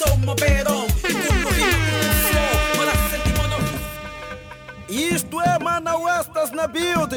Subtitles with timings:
[0.00, 0.34] so my.
[4.88, 7.14] Isto é Manauestas na build.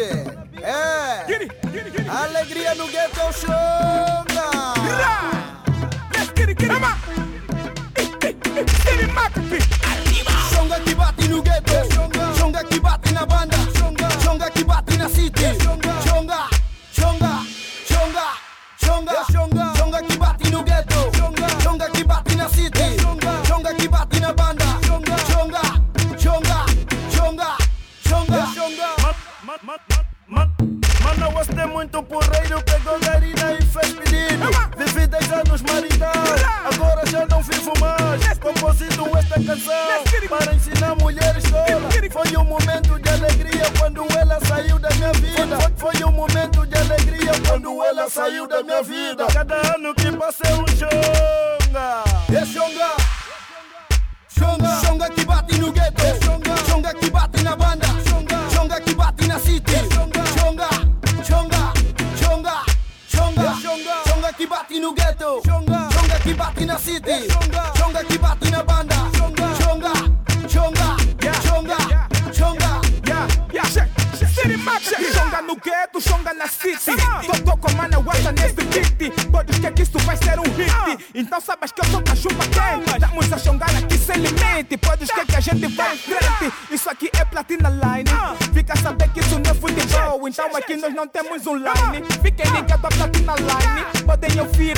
[0.61, 1.25] É.
[2.09, 4.49] Alegria no Ghetto Xanga.
[6.13, 7.02] Let's get it, get it.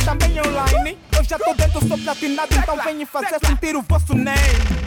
[0.06, 0.98] também online.
[1.18, 4.85] Eu já tô dentro, sou platinado, então venha fazer sentir o vosso name.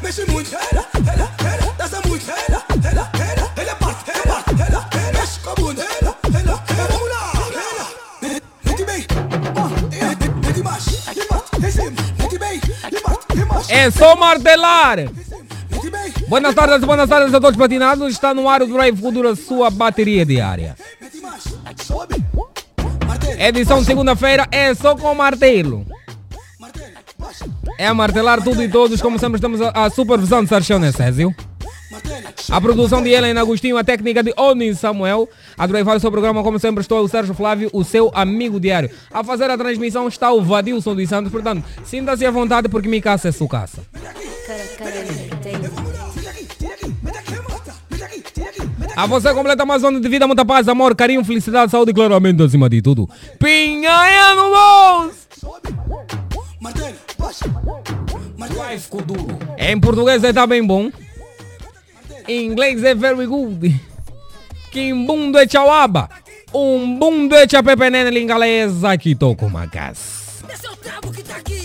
[0.00, 4.12] Mexe muito, ela, ela, ela, dança muito, ela, ela, ela, ela bate,
[13.68, 14.98] É só martelar.
[16.28, 18.12] Buenas tardes, buenas tardes a todos patinados.
[18.12, 20.76] Está no ar o Drive Kuduro, a sua bateria diária.
[23.38, 25.86] Edição segunda-feira é só com martelo.
[27.78, 31.34] É a martelar tudo e todos, como sempre estamos a, supervisão de Sarchão Necésio.
[32.50, 35.28] A produção de Helena Agostinho, a técnica de Oni Samuel.
[35.56, 38.90] A drivar o seu programa, como sempre, estou eu, Sérgio Flávio, o seu amigo diário.
[39.10, 43.02] A fazer a transmissão está o Vadilson dos Santos, portanto, sinta-se à vontade porque minha
[43.02, 43.82] caça é sua caça.
[48.96, 52.42] A você completa mais onda de vida, muita paz, amor, carinho, felicidade, saúde e claramente
[52.42, 53.08] acima de tudo.
[53.38, 55.24] Pinhanha no bolso!
[59.58, 60.90] Em português é tá bem bom.
[62.28, 63.80] Em inglês é very good.
[64.70, 66.08] Kimbundo é chauaba.
[66.54, 70.00] Um bundo é chapepenene lingalesa que toco uma casa.
[70.48, 71.63] Esse é o trabo que tá aqui.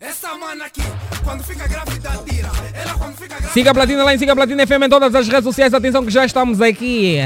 [0.00, 0.80] Essa mana aqui,
[1.22, 2.48] quando fica grávida, tira.
[2.72, 3.52] Ela quando fica grávida.
[3.52, 5.74] Siga a Platina lá em Siga a Platina FM em todas as redes sociais.
[5.74, 7.18] Atenção que já estamos aqui.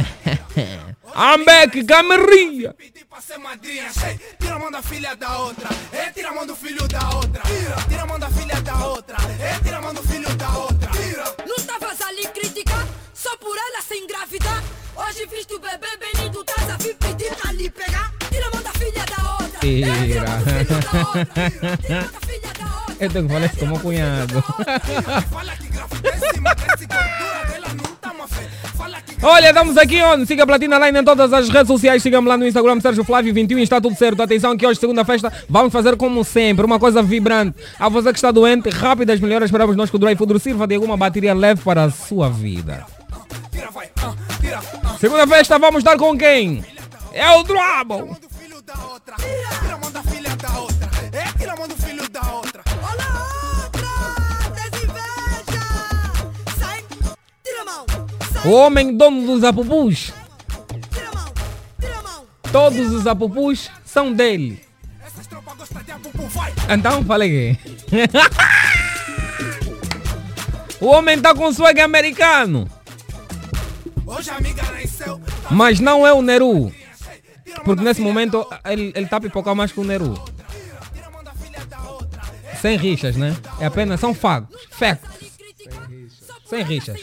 [1.14, 2.74] Ambeck, Camerria.
[2.74, 4.18] Pedir pra ser madrinha, sei.
[4.40, 5.68] Tira a mão da filha da outra.
[5.92, 7.42] É, tira a mão do filho da outra.
[7.42, 9.16] Tira, tira a mão da filha da outra.
[9.40, 10.90] É, tira a mão do filho da outra.
[10.90, 11.24] Tira.
[11.46, 14.64] Não estavas ali criticar, só por ela se engravidar.
[14.96, 18.12] Hoje viste o bebê bem lindo, estás a vir pedir pra lhe pegar.
[18.28, 19.60] Tira a mão da filha da outra.
[19.60, 19.88] Tira.
[19.88, 21.24] É, tira a mão do filho da outra.
[21.80, 22.63] Tira a mão da filha da outra.
[23.58, 23.86] Como que
[29.22, 30.26] Olha, estamos aqui onde?
[30.26, 32.02] Siga Platina Line em todas as redes sociais.
[32.02, 33.58] Siga-me lá no Instagram, Sérgio Flávio21.
[33.60, 34.22] Está tudo certo.
[34.22, 37.56] Atenção que hoje, segunda festa, vamos fazer como sempre, uma coisa vibrante.
[37.78, 39.48] A você que está doente, rápidas melhoras.
[39.48, 42.84] Esperamos nós que o Dry Food sirva de alguma bateria leve para a sua vida.
[45.00, 46.62] Segunda festa, vamos dar com quem?
[47.12, 48.16] É o Trouble.
[58.44, 60.12] O homem dono dos apupus.
[62.52, 64.62] Todos os apupus são dele.
[66.68, 67.58] Então, falei que.
[70.84, 72.68] o homem tá com swag americano.
[75.50, 76.72] Mas não é o Neru.
[77.64, 80.22] Porque nesse momento ele, ele tá pipocando mais que o Neru.
[82.60, 83.36] Sem rixas, né?
[83.58, 84.66] É apenas, são factos.
[84.70, 85.32] Facts.
[86.26, 87.00] Só por Sem rixas.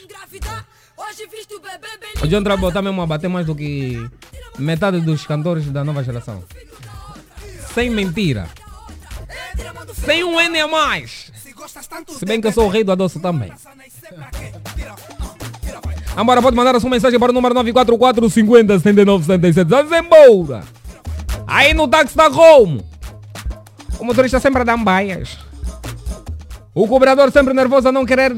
[2.21, 4.09] O John Trouble tá mesmo a bater mais do que
[4.57, 6.43] metade dos cantores da nova geração.
[7.73, 8.49] Sem mentira.
[9.85, 11.31] Do Sem um N a mais.
[12.17, 13.51] Se bem que eu sou o rei do adoço também.
[16.15, 19.67] Agora pode mandar a sua mensagem para o número 944 50 79 77.
[19.67, 20.63] Vamos embora.
[21.47, 22.85] Aí no táxi tá como?
[23.99, 25.37] O motorista sempre a dar baias.
[26.73, 28.33] O cobrador sempre nervoso a não querer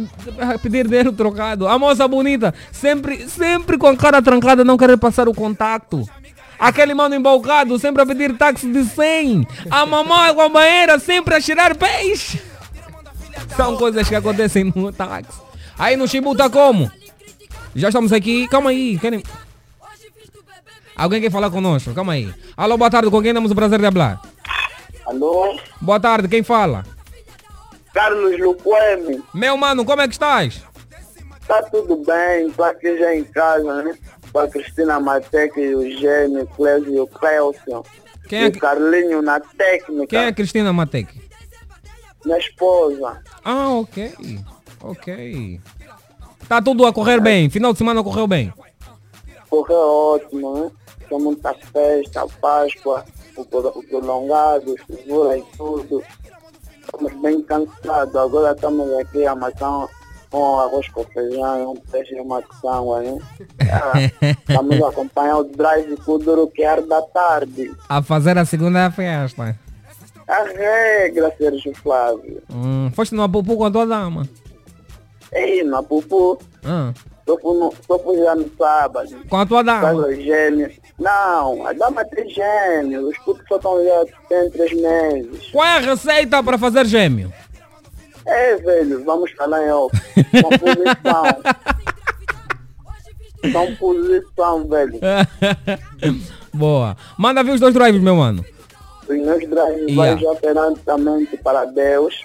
[0.61, 1.67] pedir dinheiro trocado.
[1.67, 6.07] A moça bonita sempre, sempre com a cara trancada não querer passar o contacto.
[6.57, 9.47] Aquele mano embalcado sempre a pedir táxi de 100.
[9.69, 12.41] A mamãe com a banheira sempre a cheirar peixe.
[13.55, 15.39] São coisas que acontecem no táxi.
[15.77, 16.91] Aí no Chibu tá como?
[17.75, 18.47] Já estamos aqui.
[18.47, 18.97] Calma aí.
[18.97, 19.21] Querem...
[20.95, 21.93] Alguém quer falar conosco?
[21.93, 22.33] Calma aí.
[22.57, 23.11] Alô, boa tarde.
[23.11, 24.21] Com quem temos o prazer de falar?
[25.05, 25.59] Alô?
[25.81, 26.27] Boa tarde.
[26.27, 26.83] Quem fala?
[27.93, 30.61] Carlos Luquemi, Meu mano, como é que estás?
[31.47, 32.49] tá tudo bem?
[32.51, 33.95] Tô aqui já em casa, né?
[34.31, 37.83] Com a Cristina Matec e o Gênio, Clésio e o Clelson.
[38.27, 41.21] Quem e é o que- Carlinho na técnica, Quem é a Cristina Matec?
[42.25, 43.21] minha esposa.
[43.43, 44.13] Ah, ok.
[44.81, 45.59] Ok.
[46.47, 47.49] Tá tudo a correr bem.
[47.49, 48.51] Final de semana correu bem.
[49.49, 50.71] Correu ótimo, né?
[51.09, 53.03] Tem muita festa, Páscoa,
[53.35, 56.01] o, pro- o prolongado, figura e tudo.
[56.93, 58.15] Estamos bem cansados.
[58.15, 59.89] Agora estamos aqui amassando
[60.29, 63.19] com arroz com feijão, um peixe e uma né?
[63.71, 63.93] Ah,
[64.49, 67.71] Estamos a acompanhar o drive Kuduro que é da tarde.
[67.89, 69.57] A fazer a segunda festa.
[70.27, 72.41] A regra, Sérgio Flávio.
[72.51, 74.27] Hum, foste no Apupu com a tua dama.
[75.31, 76.93] Ei, na Pupu, Ah,
[77.25, 79.09] já no sábado.
[79.29, 79.93] com a dama.
[79.93, 80.73] os gêmeos.
[80.99, 83.09] Não, a dama tem gêmeos.
[83.09, 85.51] Os putos só estão já tem três meses.
[85.51, 87.31] Qual é a receita para fazer gêmeo?
[88.25, 89.95] É, velho, vamos falar em off.
[90.41, 91.41] São posição.
[93.51, 94.99] São posição, velho.
[96.53, 96.95] Boa.
[97.17, 98.45] Manda ver os dois drives, meu mano.
[99.03, 99.95] Os meus drives Yeah.
[99.95, 102.23] vai já perantamente para Deus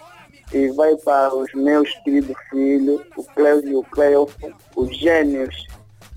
[0.53, 5.67] e vai para os meus queridos filhos, o Cleo e o Cleofo, os gênios,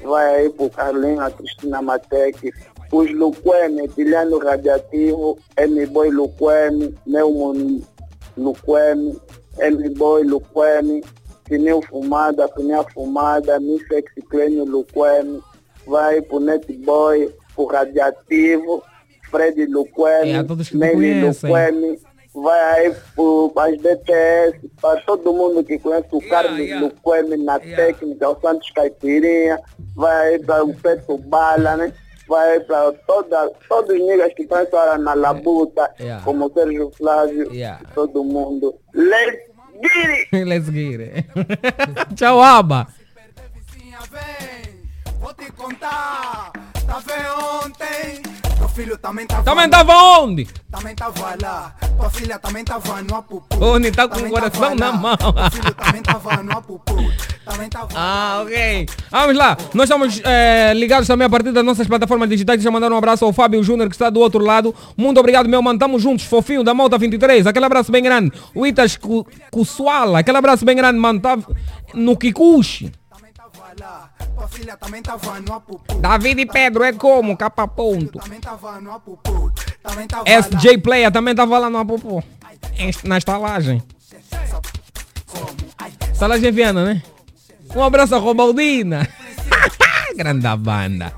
[0.03, 2.51] vai aí para o Carlinho, a Cristina Matec,
[2.91, 7.81] os Luqueme, Tiliano Radiativo, M-Boy Luqueme, Neumo
[8.37, 9.19] Luqueme,
[9.59, 11.03] M-Boy Luqueme,
[11.45, 15.41] Pneu Fumada, Pneu Fumada, Mifex Clênio Luqueme,
[15.85, 18.83] vai para o Netboy, para o Radiativo,
[19.29, 22.10] Fred Luqueme, É, Nelly conhecem.
[22.33, 22.95] Vai aí
[23.53, 26.85] para as DTS, para todo mundo que conhece o Yeah, Carlos yeah.
[26.87, 27.75] Luqueme na Yeah.
[27.75, 29.59] técnica, o Santos Caipirinha,
[29.95, 31.93] vai para o Peto Bala, né?
[32.29, 36.23] Vai para toda, todos os niggas que estão agora na labuta, Yeah.
[36.23, 37.83] como o Sérgio Flávio, Yeah.
[37.93, 38.75] todo mundo.
[38.93, 39.49] Let's
[39.81, 40.45] get it!
[40.45, 41.25] Let's get it.
[42.15, 42.87] Tchau, Aba.
[45.19, 46.40] Vou te contar.
[48.81, 49.69] Filho também tava Também lá.
[49.69, 50.47] tava onde?
[50.71, 51.75] Também tava lá.
[51.97, 53.63] Tua filha também tava no apupu.
[53.63, 55.17] Oni tá com o Também coração na mão.
[55.51, 56.95] Filho também tava no apupu.
[57.45, 58.87] Também tava Ah, ok.
[59.11, 59.57] Vamos lá.
[59.73, 62.57] Nós estamos eh, ligados também a partir das nossas plataformas digitais.
[62.57, 64.73] Deixa eu mandar um abraço ao Fábio Júnior que está do outro lado.
[64.97, 65.77] Muito obrigado, meu mano.
[65.77, 67.45] Tamo juntos, fofinho da Malta 23.
[67.45, 68.31] Aquele abraço bem grande.
[68.55, 68.97] O Itas
[69.51, 70.19] Kusuala.
[70.19, 71.19] Aquele abraço bem grande, mano.
[71.19, 71.37] Tá
[71.93, 72.91] no Kikuchi.
[73.13, 74.09] Também tava lá.
[75.53, 75.95] Apupu.
[75.95, 77.37] David e Pedro é como?
[77.37, 78.19] Capa ponto.
[79.83, 82.23] Também tava SJ Player também tava lá no Apopo.
[82.77, 83.81] Em- Na estalagem.
[86.11, 87.01] Estalagem Viana, né?
[87.75, 89.07] Um abraço a Robaldina.
[90.23, 91.11] Grande da banda.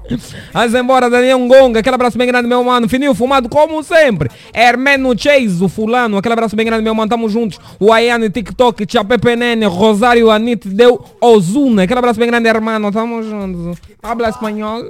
[0.53, 1.79] Vamos embora, Daniel Ngonga.
[1.79, 2.87] Aquele abraço bem grande, meu mano.
[2.87, 4.29] Fininho fumado, como sempre.
[4.53, 6.17] Hermeno Chase, o fulano.
[6.17, 7.09] Aquele abraço bem grande, meu mano.
[7.09, 7.59] Tamo juntos.
[7.79, 11.83] O Ayane TikTok, Tia Pepe Nene, Rosário Anit Deu Ozuna.
[11.83, 12.91] Aquele abraço bem grande, hermano.
[12.91, 13.77] Tamo juntos.
[14.01, 14.83] Habla espanhol.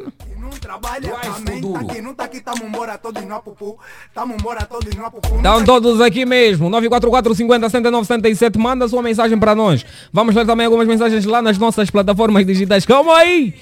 [0.60, 2.01] Trabalha também tá.
[2.01, 3.77] Não tá aqui, tamo embora todos no apupu.
[4.13, 5.36] Tamo embora todos no apupu.
[5.36, 6.69] Estão todos aqui mesmo.
[6.69, 8.57] 944 50 79 77.
[8.57, 9.86] Manda sua mensagem para nós.
[10.12, 12.86] Vamos ler também algumas mensagens lá nas nossas plataformas digitais.
[12.86, 13.53] Calma aí.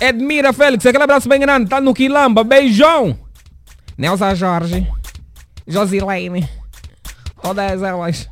[0.00, 1.68] Edmira Félix, aquele abraço bem grande.
[1.68, 2.44] Tá no Quilamba.
[2.44, 3.18] Beijão.
[3.96, 4.86] Nelsa Jorge.
[5.66, 6.48] Josilene.
[7.42, 8.28] Todas elas.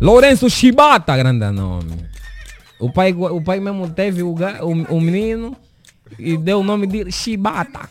[0.00, 2.08] Lourenço Shibata, grande nome.
[2.78, 5.56] O pai, o pai mesmo teve o, o, o menino
[6.18, 7.88] e deu o nome de Shibata.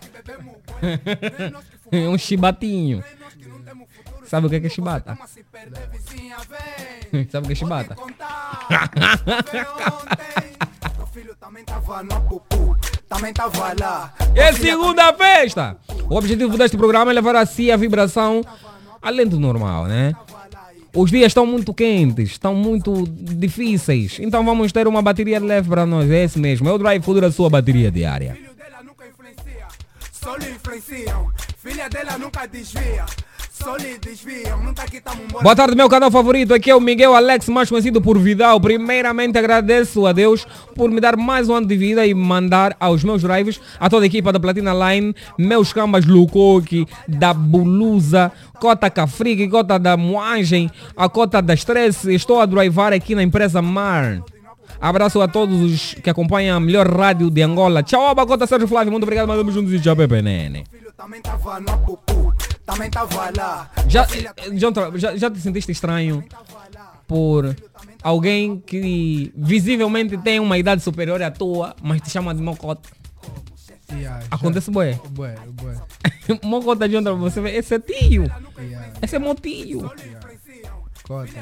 [1.92, 3.04] um chibatinho.
[4.26, 5.18] Sabe o que é, que é chibata?
[7.32, 7.96] Sabe o que é chibata?
[14.36, 15.78] É segunda festa!
[16.10, 18.42] O objetivo deste programa é levar a si a vibração
[19.02, 20.14] além do normal, né?
[21.00, 24.18] Os dias estão muito quentes, estão muito difíceis.
[24.20, 26.10] Então vamos ter uma bateria leve para nós.
[26.10, 26.68] É esse mesmo.
[26.68, 28.34] É o Drive Food a sua bateria diária.
[28.34, 29.68] Filho dela nunca influencia,
[30.12, 31.32] só lhe influenciam.
[31.60, 33.06] Filha dela nunca desvia,
[35.42, 36.54] Boa tarde, meu canal favorito.
[36.54, 38.60] Aqui é o Miguel Alex, mais conhecido por Vidal.
[38.60, 40.46] Primeiramente agradeço a Deus
[40.76, 44.06] por me dar mais um ano de vida e mandar aos meus drives, a toda
[44.06, 50.70] a equipa da Platina Line, meus cambas Lucoque, da Bulusa, Cota Cafrique, Cota da Moagem,
[50.96, 52.14] a Cota da Stress.
[52.14, 54.22] Estou a drivar aqui na empresa Mar.
[54.80, 57.82] Abraço a todos os que acompanham a melhor rádio de Angola.
[57.82, 58.92] Tchau, Abacota Sérgio Flávio.
[58.92, 60.66] Muito obrigado, mandamos juntos e tchau, Pepe Nene.
[62.68, 63.72] Também tava tava lá.
[63.88, 66.22] Já, filha eh, John, já, já te sentiste estranho
[67.08, 67.56] por
[68.04, 72.90] alguém que visivelmente tem uma idade superior à tua, mas te chama de mocote?
[73.90, 75.00] Yeah, Acontece, boé.
[75.12, 75.76] Bué, bué.
[76.44, 78.24] mocote John, Tra- você vê, esse é tio.
[78.60, 79.90] Yeah, Esse é meu tio.
[81.08, 81.34] cotas.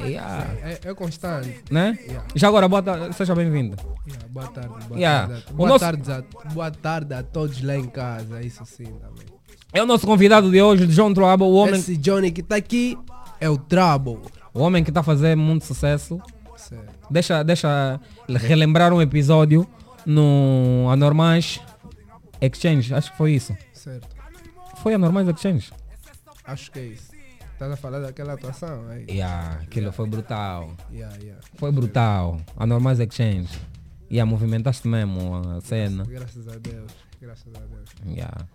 [0.00, 0.44] Yeah.
[0.60, 1.62] É, é constante.
[1.70, 1.96] Né?
[2.02, 2.26] Yeah.
[2.34, 3.76] Já agora, boa tarde, seja bem-vindo.
[4.08, 4.68] Yeah, boa tarde.
[4.88, 5.28] Boa, Yeah.
[5.28, 8.42] tarde a, boa, nosso- tarde a, boa tarde a todos lá em casa.
[8.42, 9.33] Isso sim também.
[9.74, 12.96] É o nosso convidado de hoje, John Trouble, o homem, Esse Johnny que tá aqui
[13.40, 14.18] é o Trouble.
[14.52, 16.20] o homem que está fazer muito sucesso.
[16.56, 16.92] Certo.
[17.10, 19.66] Deixa, deixa relembrar um episódio
[20.06, 21.60] no Anormais
[22.40, 23.56] Exchange, acho que foi isso.
[23.72, 24.08] certo.
[24.76, 25.72] Foi Anormais Exchange.
[26.44, 27.12] Acho que é isso.
[27.52, 29.06] Estás a falar daquela atuação aí?
[29.08, 30.72] Yeah, aquilo foi brutal.
[30.92, 31.40] Yeah, yeah.
[31.56, 32.40] Foi brutal.
[32.56, 33.48] Anormais Exchange.
[34.10, 36.04] Yeah, movimentaste mesmo a cena.
[36.04, 36.90] Graças a Deus.
[37.20, 37.90] Graças a Deus.
[38.06, 38.46] Yeah.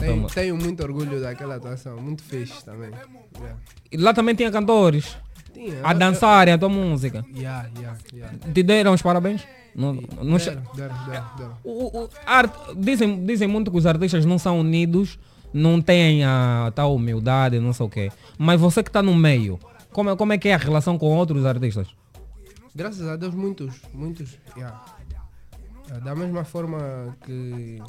[0.00, 1.96] Tenho, tenho muito orgulho daquela atuação.
[1.98, 2.90] Muito fixe também.
[3.36, 3.58] Yeah.
[3.92, 5.16] E lá também tinha cantores
[5.52, 7.24] Tinha, a dançarem a tua música.
[7.34, 8.38] Yeah, yeah, yeah.
[8.52, 9.46] Te deram os parabéns?
[9.74, 14.24] Não, não che- Deram, deram, deram, o, o- art- dizem, dizem muito que os artistas
[14.24, 15.18] não são unidos,
[15.52, 18.10] não têm a tal humildade, não sei o quê.
[18.36, 19.58] Mas você que está no meio,
[19.92, 21.86] como, é- como é que é a relação com outros artistas?
[22.74, 24.36] Graças a Deus, muitos, muitos.
[24.56, 24.84] yeah.
[25.90, 27.80] Ah, Da mesma forma que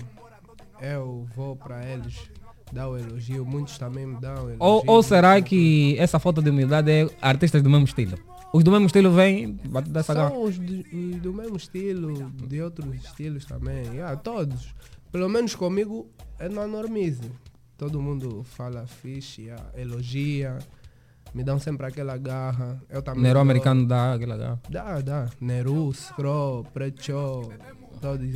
[0.82, 2.30] eu vou para eles
[2.72, 4.58] dar o elogio, muitos também me dão elogio.
[4.60, 8.18] Ou, ou será que essa falta de humildade é artistas do mesmo estilo?
[8.54, 10.30] Os do mesmo estilo vêm, bate dessa garra.
[10.30, 13.86] São os do, os do mesmo estilo, de outros estilos também.
[13.94, 14.74] Yeah, todos.
[15.12, 17.32] Pelo menos comigo é na normice.
[17.78, 20.58] Todo mundo fala fixe, yeah, elogia,
[21.34, 22.82] me dão sempre aquela garra.
[22.90, 23.42] Eu também Nero dou.
[23.42, 24.62] americano dá aquela garra.
[24.68, 25.30] Dá, dá.
[25.40, 27.50] Neru, Scro, Precho.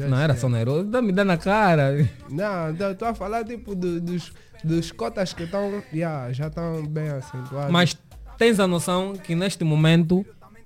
[0.10, 2.10] Não era só Nero, dá- me dá na cara.
[2.30, 4.32] Não, estou a falar tipo do- dos,
[4.63, 7.71] dos cotas que estão, yeah, já estão bem acentuados.
[7.71, 7.97] Mas
[8.38, 10.26] tens a noção que neste momento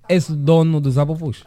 [0.09, 1.43] és o dono dos Apopus?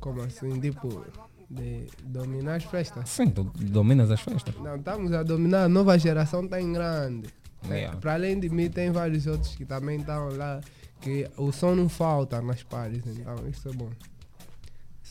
[0.00, 1.04] Como assim, tipo,
[1.48, 3.08] de dominar as festas?
[3.08, 4.54] Sim, tu dominas as festas.
[4.60, 7.28] Não, estamos a dominar, a nova geração está em grande.
[7.68, 7.96] Yeah.
[7.98, 10.60] Para além de mim, tem vários outros que também estão lá,
[11.00, 13.88] que o som não falta nas pares, então isso é bom.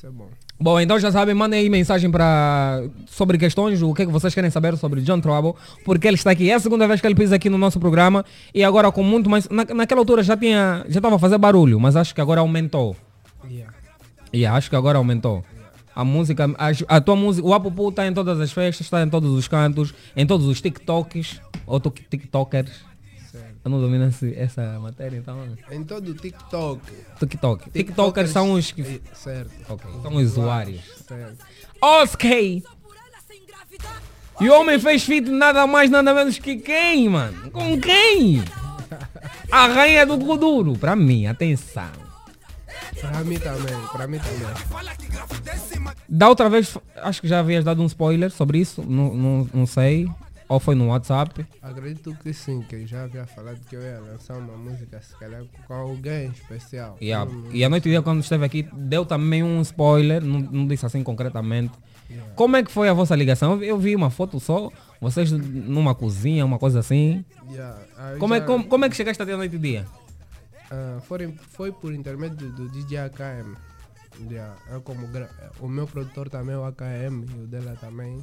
[0.01, 0.27] Isso é bom.
[0.59, 4.33] Bom, então já sabem, mandem aí mensagem para sobre questões, o que, é que vocês
[4.33, 5.53] querem saber sobre John Trouble,
[5.85, 6.49] porque ele está aqui.
[6.49, 9.29] É a segunda vez que ele pisa aqui no nosso programa e agora com muito
[9.29, 9.47] mais.
[9.47, 10.83] Na, naquela altura já tinha.
[10.89, 12.95] já estava a fazer barulho, mas acho que agora aumentou.
[13.47, 13.71] Yeah.
[14.33, 15.45] E acho que agora aumentou.
[15.93, 19.09] A música, a, a tua música, o Apupu está em todas as festas, está em
[19.09, 22.90] todos os cantos, em todos os TikToks, ou TikTokers.
[23.63, 25.37] Eu não domino essa matéria, então.
[25.69, 26.81] Em todo o TikTok.
[27.19, 27.69] TikTok.
[27.69, 28.81] TikTokers são os que.
[28.81, 29.51] Eh, Certo.
[29.69, 30.81] Ok, são os usuários.
[31.07, 31.45] Certo.
[31.81, 32.63] Ok!
[34.39, 37.51] E o homem fez feat nada mais, nada menos que quem, mano?
[37.51, 38.43] Com quem?
[39.51, 40.73] A rainha do Kuduro.
[40.73, 41.91] Pra mim, atenção.
[42.99, 44.47] Pra mim também, pra mim também.
[46.09, 49.65] Da outra vez, acho que já havias dado um spoiler sobre isso, não, não, não
[49.65, 50.09] sei.
[50.51, 51.45] Ou foi no WhatsApp.
[51.61, 55.15] Acredito que sim, que eu já havia falado que eu ia lançar uma música, se
[55.17, 56.97] calhar com alguém especial.
[57.01, 57.31] Yeah.
[57.31, 60.85] Não- E a noite dia, quando esteve aqui, deu também um spoiler, não, não disse
[60.85, 61.71] assim concretamente.
[62.35, 63.63] Como é que foi a vossa ligação?
[63.63, 67.23] Eu, vi uma foto só, vocês numa cozinha, uma coisa assim.
[67.49, 67.79] Yeah,
[68.19, 69.85] Como é, já- como, como é que chegaste até a noite e dia?
[70.69, 73.55] Ah, foi, foi por intermédio do DJ AKM.
[74.29, 75.07] Yeah, eu como
[75.61, 78.21] o meu produtor também é o AKM e o dela também.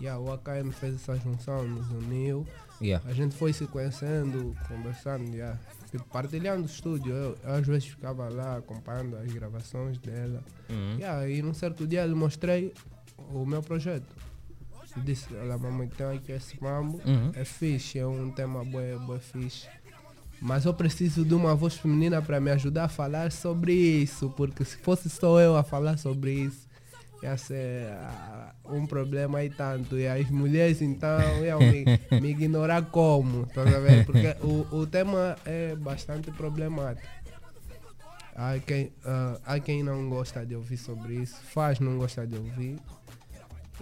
[0.00, 2.46] Yeah, o AKM fez essa junção, nos uniu.
[2.82, 3.08] Yeah.
[3.08, 5.58] A gente foi se conhecendo, conversando, yeah,
[5.90, 7.12] tipo, partilhando o estúdio.
[7.14, 10.42] Eu, eu às vezes ficava lá acompanhando as gravações dela.
[10.68, 10.96] Uhum.
[10.98, 12.74] Yeah, e num certo dia lhe mostrei
[13.32, 14.04] o meu projeto.
[14.94, 17.30] Eu disse, olha mamãe, tem aqui esse mambo, Uhum.
[17.34, 19.66] é fixe, é um tema bué, bué fixe.
[20.40, 24.62] Mas eu preciso de uma voz feminina para me ajudar a falar sobre isso, porque
[24.66, 26.65] se fosse só eu a falar sobre isso,
[27.36, 29.98] ser ah, um problema aí tanto.
[29.98, 31.84] E as mulheres então iam me,
[32.20, 34.04] me ignorar como, tá vendo?
[34.06, 37.06] Porque o, o tema é bastante problemático.
[38.34, 42.36] Há quem, ah, há quem não gosta de ouvir sobre isso, faz não gosta de
[42.36, 42.76] ouvir.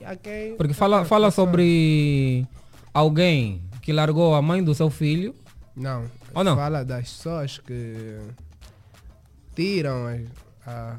[0.00, 0.56] E há quem.
[0.56, 2.46] Porque fala, fala sobre
[2.92, 5.34] alguém que largou a mãe do seu filho.
[5.76, 6.54] Não, Ou não?
[6.56, 8.18] fala das pessoas que
[9.54, 10.20] tiram, as-
[10.66, 10.96] a,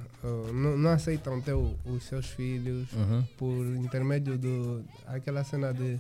[0.54, 3.24] não, não aceitam ter o- os seus filhos Uhum.
[3.38, 6.00] por intermédio do aquela cena de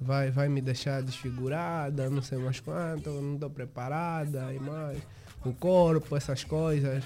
[0.00, 4.98] vai, vai me deixar desfigurada, não sei mais quanto, não estou preparada e mais.
[5.44, 7.02] O corpo, essas coisas.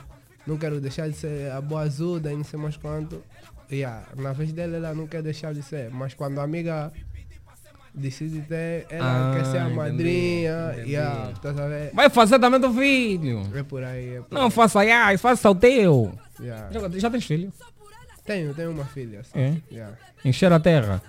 [0.46, 3.22] Não quero deixar de ser a boa azuda e não sei mais quanto.
[3.72, 6.92] Yeah, na vez dela ela não quer deixar de ser, mas quando a amiga
[7.94, 10.70] decide ter, ela Ah, quer ser a entendi, madrinha.
[10.74, 10.90] entendi.
[10.92, 11.52] Yeah, tá?
[11.92, 13.42] Vai fazer também do filho.
[13.54, 14.50] É por aí, é por Não aí.
[14.50, 16.12] faça ai, faça o teu.
[16.40, 16.68] Yeah.
[16.72, 17.52] Já, já tens filho?
[18.26, 19.22] Tenho, tenho uma filha.
[19.22, 19.38] sim.
[19.38, 19.54] É?
[19.72, 19.94] Yeah.
[20.24, 21.00] Encher a terra.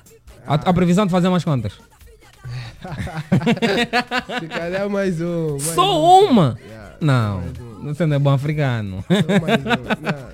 [0.46, 1.74] A, a previsão de fazer mais quantas?
[4.40, 5.52] Se calhar mais um.
[5.52, 6.30] mais Só um.
[6.30, 6.58] uma?
[6.64, 7.84] Yeah, Não, mais um.
[7.94, 9.04] você não é bom africano.
[9.08, 10.02] Só mais um.
[10.02, 10.30] Não,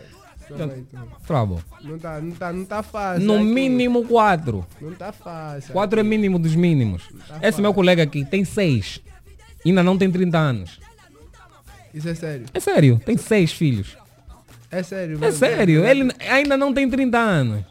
[0.55, 1.25] um.
[1.25, 1.57] Trouble.
[1.83, 3.25] Não tá, não tá, não tá fácil.
[3.25, 3.43] No aqui.
[3.43, 4.65] mínimo quatro.
[4.79, 5.73] Não tá fácil.
[5.73, 6.09] Quatro é aqui.
[6.09, 7.03] mínimo dos mínimos.
[7.27, 7.61] Tá Esse fácil.
[7.61, 8.99] meu colega aqui tem seis.
[9.65, 10.79] Ainda não tem 30 anos.
[11.93, 12.45] Isso é sério.
[12.53, 13.97] É sério, tem seis filhos.
[14.71, 15.23] É sério.
[15.23, 17.65] É sério, ele ainda não tem 30 anos.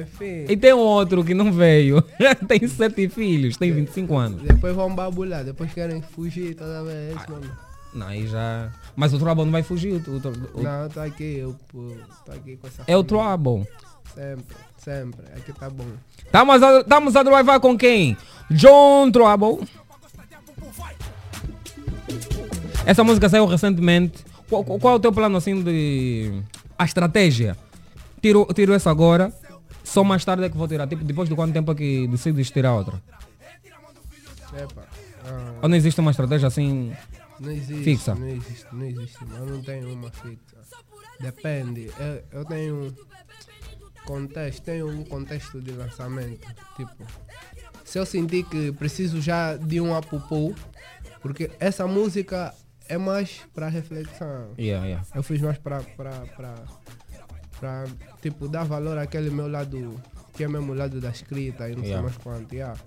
[0.00, 0.46] Enfim.
[0.48, 2.02] E tem outro que não veio.
[2.48, 4.42] tem sete filhos, tem 25 anos.
[4.42, 7.14] Depois vão babular, depois querem fugir toda vez.
[7.28, 7.71] mano.
[7.94, 8.70] Não, aí já.
[8.96, 9.92] Mas o Trouble não vai fugir.
[9.94, 13.36] O, o- o- Não, tá aqui, eu tô aqui com essa É o família.
[13.36, 13.68] Trouble.
[14.14, 15.26] Sempre, sempre.
[15.36, 15.86] Aqui tá bom.
[16.24, 18.16] Estamos a, estamos a drivar com quem?
[18.50, 19.66] John Trouble.
[22.84, 24.24] Essa música saiu recentemente.
[24.48, 26.42] Qual, qual- é o teu plano assim de.
[26.78, 27.56] A estratégia?
[28.20, 29.32] Tiro, tiro essa agora.
[29.84, 30.86] Só mais tarde é que vou tirar.
[30.86, 33.00] Tipo, depois de quanto tempo é que decides tirar outra?
[34.56, 34.82] Epa,
[35.26, 36.92] ah, Ou não existe uma estratégia assim?
[37.40, 37.84] Não existe.
[37.84, 38.14] fixa.
[38.14, 39.18] Não existe, não existe.
[39.22, 40.56] Eu não tenho uma fixa.
[41.20, 41.90] Depende.
[41.98, 42.96] Eu, eu tenho
[44.04, 46.46] contexto, tenho um contexto de lançamento.
[46.76, 47.06] Tipo,
[47.84, 50.54] se eu sentir que preciso já de um apupu,
[51.20, 52.54] porque essa música
[52.88, 54.54] é mais para reflexão.
[54.58, 55.06] Yeah, yeah.
[55.14, 55.82] Eu fiz mais para
[57.60, 57.84] para
[58.20, 60.00] tipo dar valor àquele meu lado
[60.34, 62.02] que é mesmo o lado da escrita e não sei Yeah.
[62.02, 62.52] mais quanto.
[62.54, 62.78] yeah.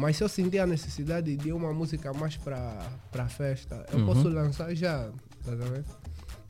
[0.00, 2.78] Mas se eu sentir a necessidade de uma música mais para
[3.12, 4.06] para festa, eu Uhum.
[4.06, 5.10] posso lançar já,
[5.44, 5.52] tá?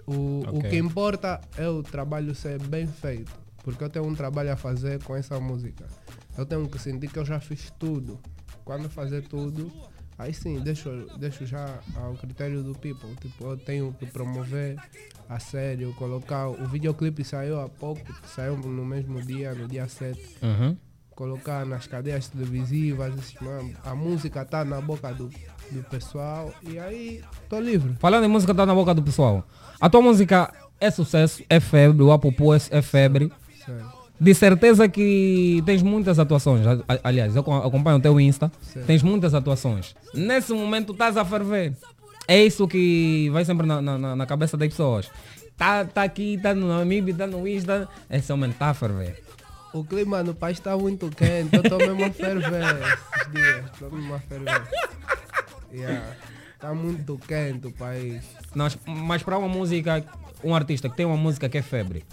[0.07, 0.71] O, o Ok.
[0.71, 3.33] que importa é o trabalho ser bem feito,
[3.65, 5.85] porque eu tenho um trabalho a fazer com essa música.
[6.39, 8.21] Eu tenho que sentir que eu já fiz tudo.
[8.65, 9.71] Quando fazer tudo,
[10.17, 13.17] aí sim, deixo, deixo já ao critério do people.
[13.21, 14.77] Tipo, eu tenho que promover
[15.29, 16.49] a sério, colocar.
[16.49, 20.37] O videoclipe saiu há pouco, saiu no mesmo dia, no dia 7.
[20.43, 20.77] Uhum.
[21.25, 23.13] Colocar nas cadeias televisivas,
[23.85, 25.29] a música tá na boca do,
[25.71, 27.95] do pessoal e aí tô livre.
[28.01, 29.47] Falando em música, tá na boca do pessoal.
[29.79, 33.31] A tua música é sucesso, é febre, o Apopo é, é febre.
[33.67, 33.91] Certo.
[34.19, 36.63] De certeza que tens muitas atuações.
[37.05, 38.51] Aliás, eu acom- acompanho o teu Insta.
[38.63, 38.87] Certo.
[38.87, 39.95] Tens muitas atuações.
[40.15, 41.75] Nesse momento estás a ferver.
[42.27, 45.11] É isso que vai sempre na, na- na- cabeça das pessoas.
[45.55, 47.87] Tá, tá aqui, tá no Amiibo, tá no Insta.
[48.09, 49.23] Esse homem tá a ferver.
[49.73, 53.65] O clima no país está muito quente, eu estou mesmo a ferver esses dias.
[53.73, 54.63] Estou mesmo a ferver.
[55.73, 56.17] Yeah.
[56.59, 58.25] Tá muito quente o país.
[58.87, 60.05] Mas para uma música,
[60.43, 62.05] um artista que tem uma música que é febre,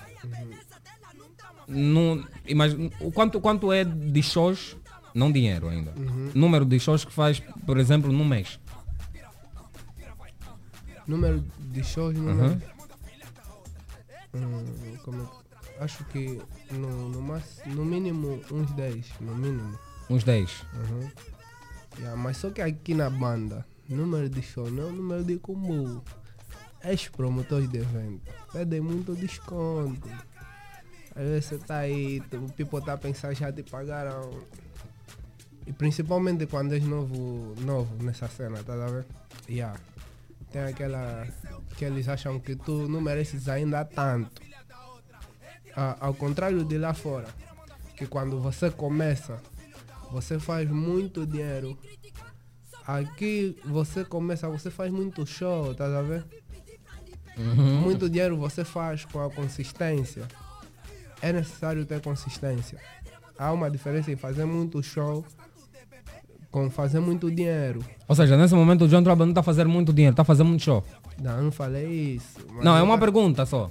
[1.67, 4.77] não, imagina, o quanto, quanto é de shows,
[5.13, 6.31] não dinheiro ainda, Uhum.
[6.35, 8.59] número de shows que faz, por exemplo, no mês.
[11.07, 12.23] Número de shows, Uhum.
[12.23, 12.61] número.
[14.33, 15.46] Hum, como é-
[15.79, 17.21] acho que no, no,
[17.65, 19.77] no mínimo uns 10, no mínimo.
[20.09, 20.65] Uns 10.
[20.73, 21.11] Uhum.
[21.99, 25.37] Yeah, mas só que aqui na banda, número de show não é o número de
[25.37, 26.01] comum.
[26.83, 30.07] Os promotores de evento pedem muito desconto.
[31.15, 34.29] Às vezes você tá aí, o people tá a pensar já te pagaram.
[35.65, 39.05] E principalmente quando és novo, novo nessa cena, tá a ver?
[39.49, 39.77] Yeah.
[40.51, 41.27] Tem aquela
[41.75, 44.46] que eles acham que tu não mereces ainda tanto.
[45.79, 47.27] Ah, ao contrário de lá fora,
[47.95, 49.39] que quando você começa,
[50.11, 51.77] você faz muito dinheiro.
[52.87, 56.25] Aqui você começa, você faz muito show, tá a ver?
[57.37, 57.81] Uhum.
[57.81, 60.27] Muito dinheiro você faz com a consistência.
[61.21, 62.79] É necessário ter consistência.
[63.37, 65.23] Há uma diferença em fazer muito show
[66.49, 67.83] com fazer muito dinheiro.
[68.07, 70.63] Ou seja, nesse momento o John Trouble não está fazer muito dinheiro, está fazer muito
[70.63, 70.83] show.
[71.21, 72.39] Não, não falei isso.
[72.63, 73.69] Não, é uma tá- pergunta só.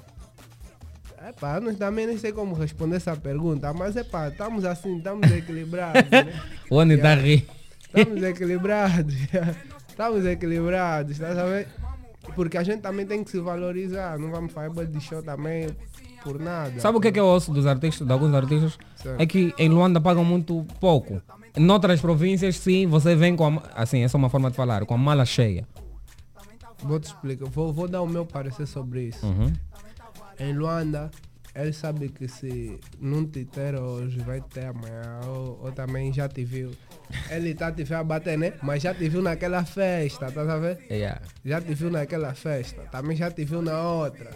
[1.41, 5.31] Pá, nós também nem sei como responder essa pergunta, mas é pá, estamos assim, estamos
[5.31, 6.11] equilibrados.
[6.11, 6.33] né?
[6.71, 7.47] O Andy está a rir.
[7.95, 9.15] Estamos equilibrados.
[9.89, 11.69] Estamos equilibrados, tá sabendo?
[12.35, 15.69] Porque a gente também tem que se valorizar, não vamos fazer de show também
[16.25, 16.81] por nada.
[16.81, 18.79] Sabe o que é que eu ouço dos artistas, de alguns artistas?
[18.97, 19.21] Certo.
[19.21, 21.23] É que em Luanda pagam muito pouco.
[21.57, 24.85] Em outras províncias, sim, você vem com a, assim, essa é uma forma de falar,
[24.85, 25.67] com a mala cheia.
[26.83, 29.25] Vou te explicar, vou, vou dar o meu parecer sobre isso.
[29.25, 29.53] Uhum.
[30.39, 31.11] Em Luanda,
[31.55, 36.29] ele sabe que se não te ter hoje, vai ter amanhã, ou, ou também já
[36.29, 36.71] te viu.
[37.31, 38.53] Ele tá te vendo a bater, né?
[38.63, 40.81] Mas já te viu naquela festa, tá sabendo?
[40.91, 41.23] Yeah.
[41.45, 44.31] Já te viu naquela festa, também já te viu na outra.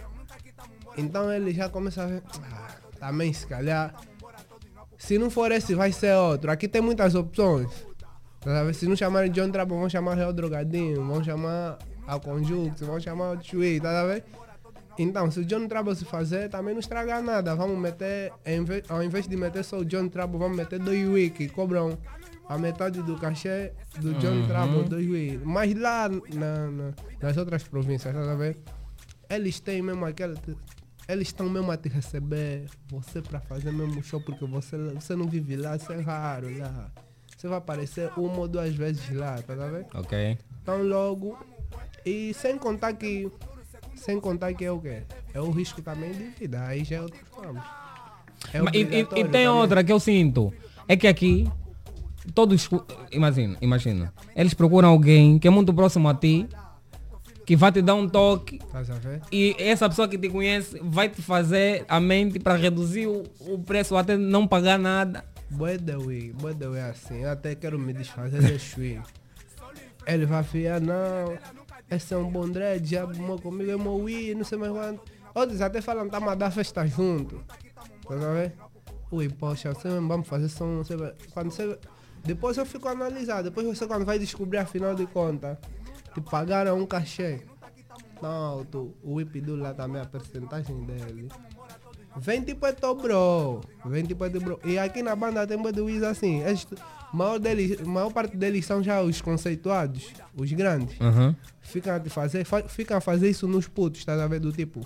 [0.97, 3.93] Então ele já começa a ver, ah, também se calhar,
[4.97, 6.49] se não for esse, vai ser outro.
[6.49, 7.69] Aqui tem muitas opções.
[8.39, 8.73] Tá sabendo?
[8.73, 13.37] Se não chamarem John Trabo, vão chamar Real Drogadinho, vão chamar a Conjunto, vão chamar
[13.37, 14.23] o Chui, tá sabendo?
[15.01, 17.55] Então, se o John Trabo se fazer, também não estraga nada.
[17.55, 18.31] Vamos meter,
[18.89, 21.97] ao invés de meter só o John Trabo, vamos meter dois wiki, cobram
[22.47, 24.47] a metade do cachê do John Uhum.
[24.47, 25.39] Trabo, dois wiki.
[25.43, 28.57] Mas lá na- na- nas outras províncias, tá sabendo?
[29.29, 30.35] Eles têm mesmo aquela.
[31.07, 35.27] Eles estão mesmo a te receber você para fazer mesmo show, porque você, você não
[35.27, 36.91] vive lá, isso é raro lá.
[37.35, 39.85] Você vai aparecer uma ou duas vezes lá, tá vendo?
[39.95, 40.37] Ok.
[40.61, 41.37] Então logo.
[42.05, 43.31] E sem contar que.
[43.95, 45.03] Sem contar que é o quê?
[45.33, 46.63] É o risco também de vida.
[46.65, 47.61] Aí já é outros vamos.
[48.53, 49.47] É e- e, e tem também.
[49.47, 50.53] outra que eu sinto.
[50.87, 51.47] É que aqui,
[52.33, 52.69] todos.
[53.11, 54.13] Imagina, imagina.
[54.35, 56.47] Eles procuram alguém que é muito próximo a ti,
[57.45, 58.59] que vai te dar um toque.
[58.73, 59.21] A ver?
[59.31, 63.59] E essa pessoa que te conhece vai te fazer a mente para reduzir o, o
[63.59, 65.23] preço até não pagar nada.
[65.49, 67.21] Boy the way, boy the way assim.
[67.21, 68.99] Eu até quero me desfazer Shui.
[70.07, 71.37] Ele vai fiar, não.
[71.91, 75.01] Esse é um bom dread, já arrumou comigo, é meu Wii, não sei mais quanto.
[75.35, 77.43] Outros até falam, tá a dar festa junto.
[78.07, 78.53] Tá ver?
[79.11, 79.73] Ui, poxa,
[80.07, 80.81] vamos fazer som.
[81.33, 81.77] Quando você.
[82.23, 85.57] Depois eu fico a analisar, depois você quando vai descobrir afinal de contas,
[86.13, 87.41] te pagaram um cachê.
[88.21, 91.27] Não, tu, o Wii pediu lá também a percentagem dele.
[92.15, 93.61] Vem tipo é bro.
[93.85, 94.59] Vem tipo é bro.
[94.63, 96.41] E aqui na banda tem de Wiz assim.
[96.41, 96.67] Eles,
[97.13, 100.99] maior, deles, maior parte deles são já os conceituados, os grandes.
[100.99, 101.35] Uhum.
[101.71, 104.39] Ficam a fazer, fa, ficam a fazer isso nos putos, tá a ver?
[104.39, 104.81] Do tipo.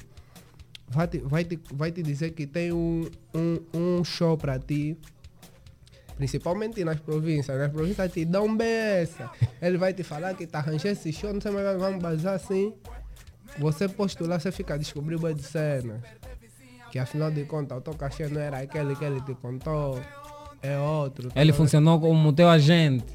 [0.87, 4.95] Vai te, vai te, vai te dizer que tem um, um, um show pra ti.
[6.15, 7.57] Principalmente nas províncias.
[7.57, 9.29] Nas províncias te dão beça.
[9.61, 12.73] Ele vai te falar que tá arranjando esse show, não sei mais, vamos bazar assim.
[13.57, 16.01] Você postular, você fica a descobrir boas de cenas.
[16.91, 19.99] Que afinal de contas o teu cachê não era aquele que ele te contou.
[20.61, 21.29] É outro.
[21.29, 21.57] tá Ele vendo?
[21.57, 23.05] funcionou como teu agente.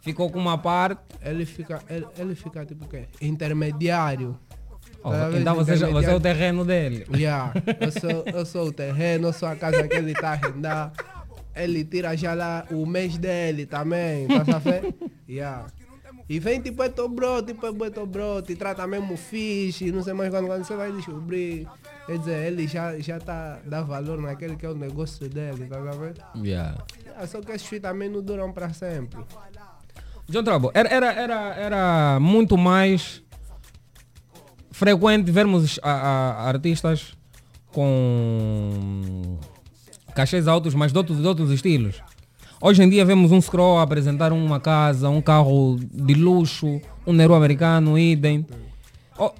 [0.00, 1.00] Ficou com uma parte.
[1.22, 3.04] Ele fica, ele, ele fica tipo o quê?
[3.20, 4.38] Intermediário.
[5.02, 7.06] Oh, então você, você é o terreno dele.
[7.14, 10.92] Yeah, eu, sou, eu sou o terreno, eu sou a casa que ele tá arrendar.
[11.54, 14.94] Ele tira já lá o mês dele também, tá sabendo?
[15.28, 15.66] Yeah.
[16.28, 20.02] E vem tipo, é teu bro, tipo, é teu bro, te trata mesmo fixe, não
[20.02, 21.66] sei mais quando, quando você vai descobrir.
[22.06, 25.80] Quer dizer, ele já, já tá, dá valor naquele que é o negócio dele, tá
[25.80, 26.46] vendo?
[26.46, 26.84] Yeah.
[27.16, 29.20] Ah, só que esses também não duram para sempre.
[30.30, 33.22] John Trouble, era, era, era, era muito mais
[34.70, 37.14] frequente vermos a- a- artistas
[37.72, 39.36] com
[40.14, 42.00] cachês altos, mas de outros, de outros estilos.
[42.60, 47.34] Hoje em dia vemos um scroll apresentar uma casa, um carro de luxo, um Nero
[47.34, 48.46] americano, idem.
[49.18, 49.30] Oh,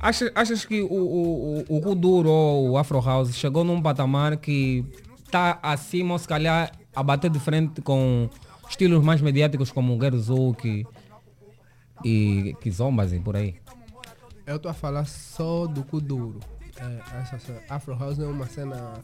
[0.00, 4.84] achas, achas que o, o, o, o ou o Afro House chegou num patamar que
[5.24, 8.28] está acima ou se calhar a bater de frente com
[8.74, 10.84] estilos mais mediáticos como o Gerzuki
[12.04, 13.54] e Kizombas e por aí?
[14.46, 16.40] Eu estou a falar só do Kuduro.
[16.76, 18.94] É, essa cena- Afro House é uma cena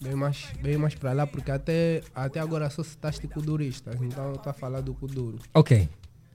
[0.00, 4.34] bem mais, bem mais para lá, porque até, até agora só citaste Kuduristas, então eu
[4.36, 5.38] estou a falar do Kuduro.
[5.52, 5.86] Ok.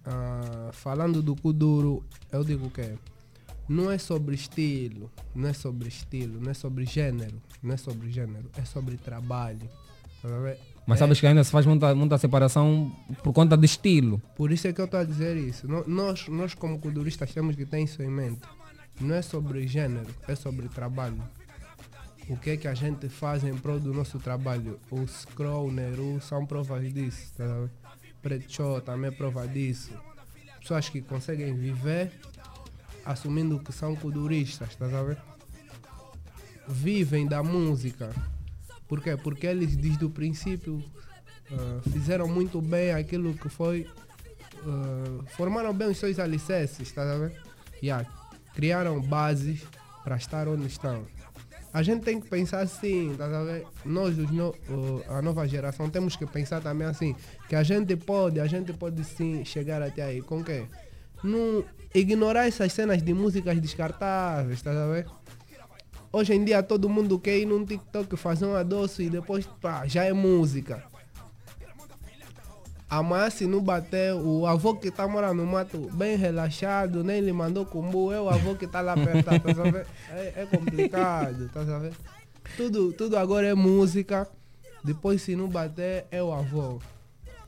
[0.06, 2.94] Ah, falando do Kuduro, eu digo que
[3.68, 8.12] não é sobre estilo, não é sobre estilo, não é sobre gênero, não é sobre
[8.12, 9.68] gênero, é sobre trabalho.
[10.90, 12.92] Mas É- sabes que ainda se faz muita, muita separação
[13.24, 14.20] por conta de estilo.
[14.36, 15.68] Por isso é que eu estou a dizer isso.
[15.88, 18.42] Nós, nós como culturistas, temos que ter isso em mente.
[19.00, 21.22] Não é sobre gênero, é sobre trabalho.
[22.28, 24.80] O que é que a gente faz em prol do nosso trabalho?
[24.90, 27.34] O Scroll, Neru são provas disso.
[27.38, 27.70] Tá?
[28.20, 29.92] Preto também é prova disso.
[30.60, 32.12] Pessoas que conseguem viver
[33.06, 35.18] assumindo que são culturistas, tá ver?
[36.68, 38.10] Vivem da música.
[38.90, 39.16] Por quê?
[39.16, 40.84] Porque eles desde o princípio
[41.52, 43.88] ah, fizeram muito bem aquilo que foi.
[44.66, 47.42] ah, formaram bem os seus alicerces, tá a ver?
[47.82, 48.06] Yeah,
[48.54, 49.62] criaram bases
[50.04, 51.06] para estar onde estão.
[51.72, 53.64] A gente tem que pensar assim, tá a ver?
[53.86, 57.16] Nós, no- o- a nova geração, temos que pensar também assim,
[57.48, 60.20] que a gente pode, a gente pode sim chegar até aí.
[60.20, 60.66] Com quê?
[61.24, 65.06] Não ignorar essas cenas de músicas descartáveis, tá a ver?
[66.12, 69.86] Hoje em dia todo mundo quer ir num TikTok fazer um adoço e depois pá,
[69.86, 70.84] já é música.
[72.90, 77.32] Amanhã se não bater, o avô que tá morando no mato bem relaxado, nem lhe
[77.32, 79.88] mandou combo, é o avô que tá lá perto, tá sabendo?
[80.10, 81.96] É, é complicado, tá sabendo?
[82.58, 84.28] Tudo, tudo agora é música,
[84.84, 86.82] depois se não bater é o avô.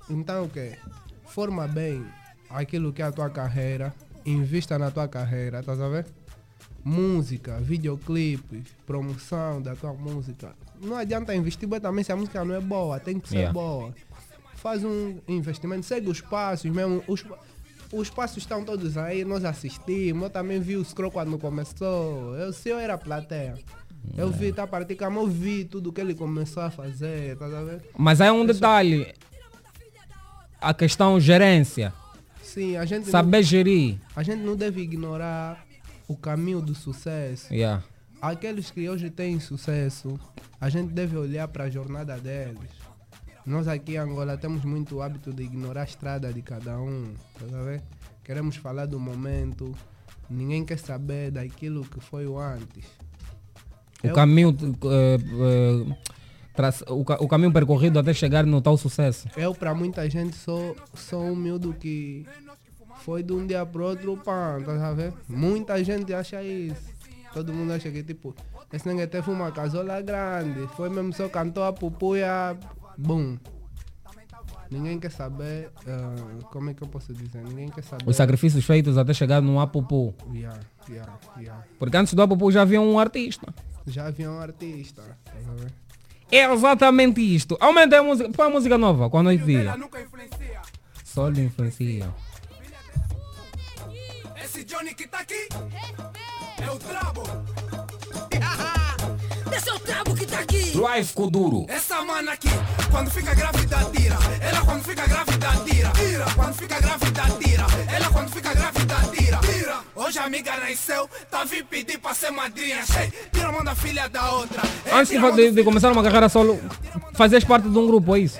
[0.07, 0.77] Então o que?
[1.25, 2.05] Forma bem
[2.47, 3.91] aquilo que é a tua carreira,
[4.23, 6.20] invista na tua carreira, tá sabendo?
[6.83, 10.55] Música, videoclipes, promoção da tua música.
[10.81, 13.53] Não adianta investir bem também se a música não é boa, tem que ser Yeah.
[13.53, 13.93] boa.
[14.55, 17.03] Faz um investimento, segue os passos mesmo.
[17.07, 17.23] Os,
[17.91, 20.23] os passos estão todos aí, nós assistimos.
[20.23, 22.35] Eu também vi o Scroll quando começou.
[22.35, 23.55] Eu, se eu era plateia.
[24.17, 27.81] Eu vi, tá praticamente, eu vi tudo que ele começou a fazer, tá vendo?
[27.97, 29.13] Mas aí é um detalhe.
[30.59, 31.93] A questão gerência.
[32.43, 33.97] Sim, a gente Saber não, gerir.
[34.15, 35.65] a gente não deve ignorar
[36.11, 37.53] o caminho do sucesso.
[37.53, 37.83] Yeah.
[38.21, 40.19] Aqueles que hoje têm sucesso,
[40.59, 42.69] a gente deve olhar para a jornada deles.
[43.45, 47.13] Nós aqui em Angola temos muito hábito de ignorar a estrada de cada um.
[47.39, 47.81] Tá?
[48.23, 49.73] Queremos falar do momento,
[50.29, 52.85] ninguém quer saber daquilo que foi o antes.
[54.03, 54.55] O Eu- caminho.
[54.83, 55.95] eh, eh,
[56.53, 59.27] traça- o, o caminho percorrido até chegar no tal sucesso.
[59.35, 62.25] Eu, para muita gente, sou, sou um miúdo que
[63.01, 65.13] foi de um dia para outro, pá, tá a ver?
[65.27, 66.89] Muita gente acha isso.
[67.33, 68.35] Todo mundo acha que, tipo,
[68.71, 72.57] esse ninguém teve uma casola grande, foi mesmo só cantou a pupuia,
[72.97, 73.37] bum.
[74.69, 77.43] Ninguém quer saber, ah, como é que eu posso dizer?
[77.43, 78.07] Ninguém quer saber.
[78.07, 80.15] Os sacrifícios feitos até chegar no Apupu.
[80.33, 80.57] Yeah,
[80.89, 81.65] yeah, yeah.
[81.77, 83.53] Porque antes do Apupu já havia um artista.
[83.85, 85.31] Já havia um artista, tá?
[86.31, 87.57] É exatamente isto.
[87.59, 88.29] Aumenta a música.
[88.29, 89.75] Põe a música nova quando eu dia.
[91.03, 92.09] Só lhe influencia.
[94.71, 95.49] Johnny que tá aqui
[96.61, 97.23] é o Trabo.
[99.53, 100.71] Esse é o trabo que tá aqui.
[100.71, 101.65] Drive Kuduro.
[101.67, 102.47] Essa mana aqui,
[102.89, 104.17] quando fica grávida, tira.
[104.39, 105.89] Ela quando fica grávida, tira.
[105.89, 106.25] Tira.
[106.33, 107.65] Quando fica grávida, tira.
[107.93, 109.37] Ela quando fica grávida, tira.
[109.39, 109.79] Tira.
[109.93, 112.85] Hoje a amiga nasceu, tá vindo pedir pra ser madrinha.
[112.85, 114.61] Sei, tira a mão da filha da outra.
[114.85, 116.57] Ei, Antes de, de começar uma carreira solo,
[117.13, 118.39] fazias parte de um grupo, é isso?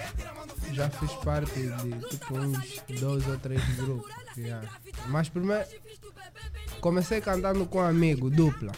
[0.73, 4.11] Já fiz parte de tipo uns dois ou três grupos.
[4.37, 4.67] yeah.
[5.07, 5.65] Mas primeiro
[6.79, 8.71] comecei cantando com um amigo, dupla.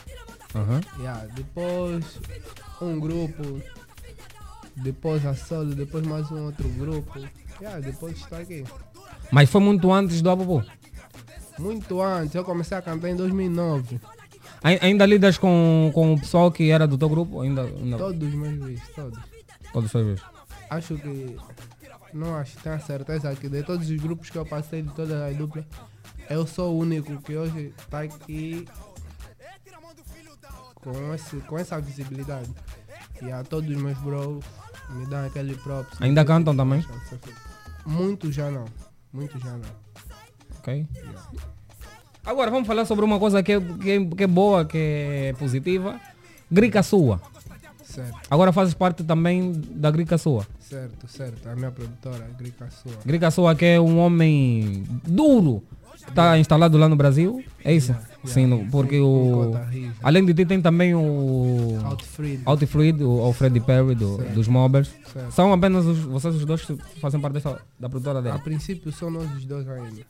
[0.55, 0.81] Aham.
[0.99, 2.03] Yeah, depois
[2.81, 3.61] um grupo,
[4.75, 7.19] depois a solo, depois mais um outro grupo.
[7.61, 8.63] Yeah, depois estou aqui.
[9.31, 10.63] Mas foi muito antes do Apupu.
[11.59, 13.99] Muito antes, eu comecei a cantar em 2009.
[14.63, 17.41] Ai- Ainda lidas com, com o pessoal que era do teu grupo?
[17.41, 19.19] Ainda, ainda Todos os meus vídeos, todos.
[19.71, 20.21] todos os seus.
[20.69, 21.37] Acho que
[22.13, 25.21] não acho, tenho a certeza que de todos os grupos que eu passei, de todas
[25.21, 25.65] as duplas,
[26.29, 28.67] eu sou o único que hoje está aqui
[30.75, 32.49] com, esse, com essa visibilidade.
[33.21, 34.43] E a todos os meus bros
[34.89, 36.01] me dão aquele props.
[36.01, 36.85] Ainda cantam também?
[37.85, 38.65] Muitos já não.
[39.11, 39.69] Muitos já não.
[40.59, 40.87] Ok.
[42.25, 45.33] Agora vamos falar sobre uma coisa que, é- que, é- que é boa, que é
[45.37, 45.99] positiva.
[46.51, 47.21] Grica sua.
[47.83, 50.47] Certo, Agora fazes parte também da Grica sua.
[50.73, 51.49] Certo, certo.
[51.49, 52.93] A minha produtora, Grica Sua.
[53.05, 55.63] Grica sua que é um homem duro
[56.03, 57.43] que está instalado lá no Brasil.
[57.63, 57.95] É isso?
[58.25, 59.53] Sim, no- porque o.
[60.01, 61.77] Além de ti tem também o.
[62.45, 64.89] Outfreed, o, Freddie Perry do- dos Mobbers.
[65.11, 65.31] Certo.
[65.31, 68.39] São apenas os, vocês os dois que fazem parte dessa, da produtora A dele.
[68.39, 70.01] princípio são nós os dois ainda.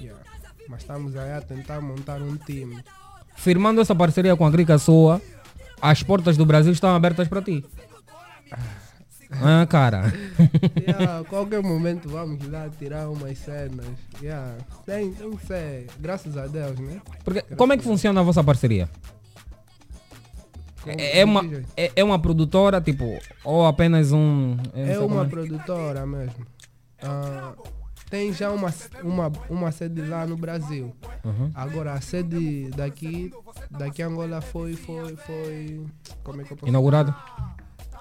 [0.00, 0.20] Yeah.
[0.68, 2.78] Mas estamos aí a tentar montar um time.
[3.36, 5.20] Firmando essa parceria com a Grica Sua,
[5.80, 7.64] as portas do Brasil estão abertas para ti.
[8.52, 8.58] Ah,
[9.68, 10.12] cara.
[10.80, 13.86] Yeah, qualquer momento vamos lá tirar umas cenas.
[14.20, 14.56] Yeah.
[14.84, 17.00] Tem, tem que ser, graças a Deus, né?
[17.24, 18.88] Porque, como é que funciona a vossa parceria?
[20.86, 21.42] É, é uma,
[21.76, 24.56] é, é uma produtora, tipo, ou apenas um.
[24.74, 26.46] É uma produtora mesmo.
[27.02, 27.52] Ah,
[28.08, 28.72] tem já uma,
[29.02, 30.92] uma, uma sede lá no Brasil.
[31.24, 31.50] Uhum.
[31.54, 33.32] Agora a sede daqui,
[33.70, 35.86] daqui Angola foi, foi, foi.
[36.24, 37.14] Como é que eu posso Inaugurado?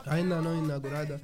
[0.09, 1.21] Ainda não inaugurada.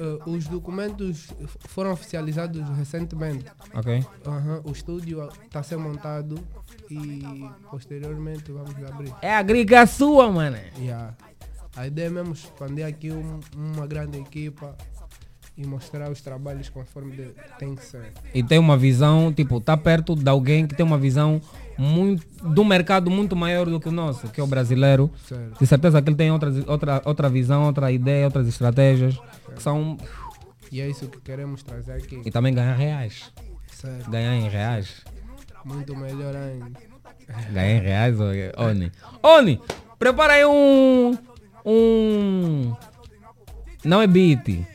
[0.00, 1.28] Ah, os documentos
[1.68, 3.44] foram oficializados recentemente.
[3.74, 4.04] Ok.
[4.26, 6.36] Aham, o estúdio está a ser montado
[6.90, 7.22] e
[7.70, 9.12] posteriormente vamos abrir.
[9.20, 10.56] É a Grica Sua, mano.
[10.78, 11.14] Yeah.
[11.76, 14.76] A ideia é mesmo expandir aqui um- uma grande equipa
[15.56, 18.12] e mostrar os trabalhos conforme de- tem que ser.
[18.34, 21.40] E tem uma visão, tipo, tá perto de alguém que tem uma visão
[21.76, 25.10] muito, do mercado muito maior do que o nosso, que é o brasileiro.
[25.28, 25.58] Certo.
[25.58, 29.18] De certeza que ele tem outras, outra, outra visão, outra ideia, outras estratégias,
[29.54, 29.96] que são.
[30.70, 32.22] E é isso que queremos trazer aqui.
[32.24, 33.30] E também ganhar reais.
[33.70, 34.10] Certo.
[34.10, 35.02] Ganhar em reais.
[35.64, 36.80] Muito melhor ainda.
[37.52, 38.16] Ganhar em reais,
[38.56, 38.90] Oni.
[39.22, 39.60] Oni,
[39.98, 41.16] prepara aí um.
[41.64, 42.74] Um.
[43.84, 44.66] Não é beat.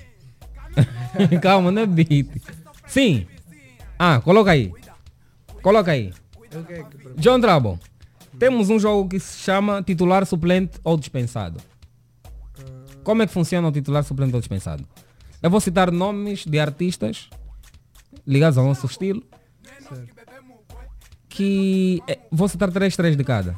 [1.42, 2.28] Calma, não é beat.
[2.88, 3.28] Sim.
[3.98, 4.72] Ah, coloca aí.
[5.62, 6.14] Coloca aí.
[7.18, 7.80] John Trouble,
[8.40, 11.60] temos um jogo que se chama titular suplente ou dispensado.
[13.04, 14.88] Como é que funciona o titular suplente ou dispensado?
[15.42, 17.30] Eu vou citar nomes de artistas
[18.26, 19.24] ligados ao nosso estilo,
[21.30, 23.58] que eh, vou citar três, três de cada.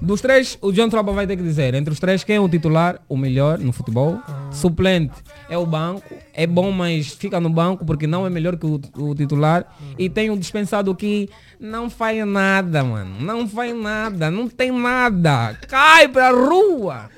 [0.00, 2.48] Dos três, o John Trouble vai ter que dizer, entre os três, quem é o
[2.48, 4.20] titular, o melhor no futebol.
[4.52, 5.14] Suplente
[5.48, 8.80] é o banco, é bom, mas fica no banco porque não é melhor que o,
[8.98, 9.74] o titular.
[9.98, 11.28] E tem o dispensado que
[11.58, 13.20] não faz nada, mano.
[13.20, 15.54] Não faz nada, não tem nada.
[15.66, 17.10] Cai pra rua.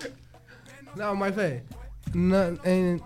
[0.97, 1.63] Não, mas velho,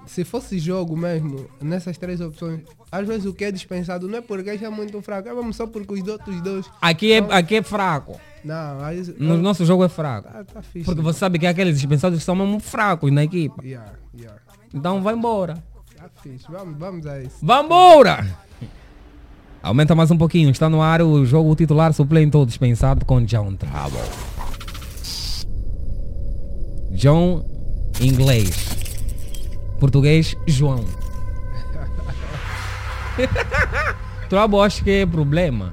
[0.07, 2.61] se fosse jogo mesmo, nessas três opções,
[2.93, 5.67] às vezes o que é dispensado não é porque é muito fraco, é mesmo só
[5.67, 6.67] porque os outros dois.
[6.79, 8.21] Aqui é, aqui é fraco.
[8.45, 9.03] Não, aí.
[9.19, 10.29] No nosso jogo é fraco.
[10.31, 10.85] Ah, tá fixe.
[10.85, 13.65] Porque você sabe que aqueles dispensados que são mesmo fracos na equipa.
[13.65, 14.39] Yeah, yeah.
[14.75, 15.55] Então vai embora.
[15.97, 16.45] Tá fixe.
[16.51, 17.39] Vamos, vamos a isso.
[17.41, 18.27] Vambora!
[19.63, 20.51] Aumenta mais um pouquinho.
[20.51, 24.01] Está no ar o jogo titular suplente ou dispensado com John Trouble.
[26.91, 27.43] John,
[28.03, 28.77] inglês.
[29.81, 30.85] Português, João.
[34.29, 35.73] Trouble acho que é problema.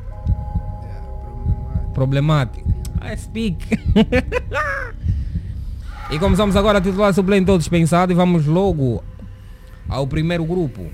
[1.93, 2.69] Problemático.
[3.01, 3.65] I speak.
[6.11, 9.03] e começamos agora a titular suplente ou dispensado e vamos logo
[9.87, 10.91] ao primeiro grupo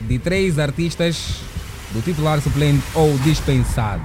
[0.00, 1.42] de três artistas
[1.92, 4.02] do titular suplente ou dispensado.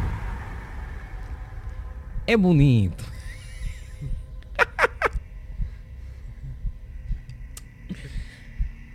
[2.28, 3.04] É bonito.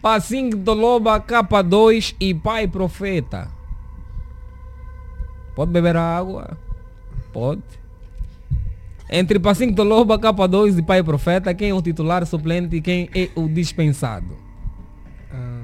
[0.03, 3.49] Passinho do Loba, K2 e Pai Profeta.
[5.55, 6.57] Pode beber água?
[7.33, 7.63] Pode.
[9.11, 13.11] Entre Passinho do Loba, K2 e Pai Profeta, quem é o titular suplente e quem
[13.15, 14.37] é o dispensado?
[15.33, 15.61] Ah.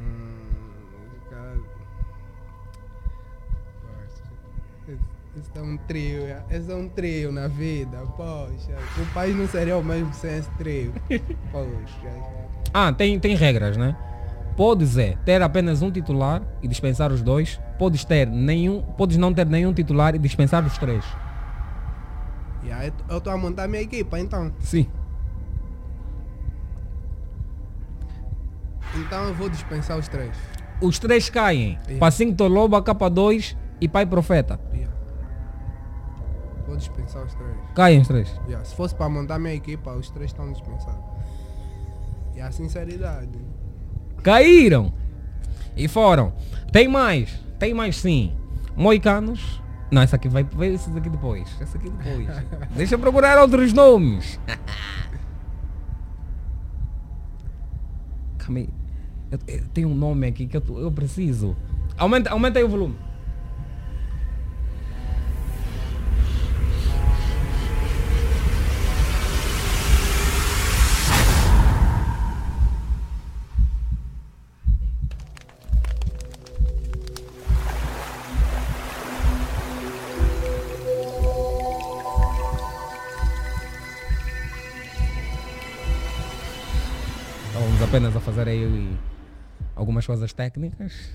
[5.39, 6.43] Esse é um trio, é.
[6.51, 8.77] esse é um trio na vida, poxa.
[8.99, 10.95] O país não seria o mesmo sem esse trio.
[11.53, 12.11] Poxa.
[12.73, 13.95] Ah, tem, tem regras, né?
[14.57, 17.61] Podes é ter apenas um titular e dispensar os dois.
[17.79, 21.05] Podes ter nenhum, podes não ter nenhum titular e dispensar os três.
[22.63, 24.53] E aí eu estou a montar minha equipa, então.
[24.61, 24.89] Sim.
[28.97, 30.35] Então eu vou dispensar os três.
[30.81, 31.79] Os três caem.
[31.85, 31.99] Yeah.
[31.99, 34.59] Passinho Toloba, K2 e Pai Profeta.
[34.73, 34.95] Yeah.
[36.67, 37.57] Vou dispensar os três.
[37.75, 38.41] Caem os três.
[38.47, 41.05] Yeah, Se fosse para montar minha equipa, os três estão dispensados.
[42.35, 43.39] E a sinceridade.
[44.27, 44.93] Caíram.
[45.77, 46.33] E foram.
[46.73, 47.31] Tem mais.
[47.61, 48.33] Tem mais sim.
[48.75, 49.63] Moicanos.
[49.89, 50.43] Não, essa aqui vai.
[50.43, 51.49] vai esse daqui depois.
[51.61, 52.27] Essa aqui depois.
[52.75, 54.41] Deixa eu procurar outros nomes.
[58.39, 58.69] Calma aí.
[59.31, 61.57] Eu, eu tenho um nome aqui que eu, eu preciso.
[61.97, 62.97] Aumenta, aumenta aí o volume.
[89.97, 91.11] Algumas coisas técnicas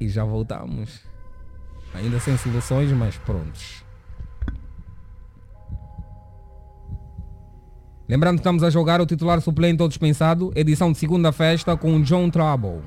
[0.00, 1.00] e já voltamos.
[1.94, 3.84] Ainda sem soluções, mas prontos.
[8.08, 12.02] Lembrando que estamos a jogar o titular suplente ou dispensado, edição de segunda festa com
[12.02, 12.82] John Trouble.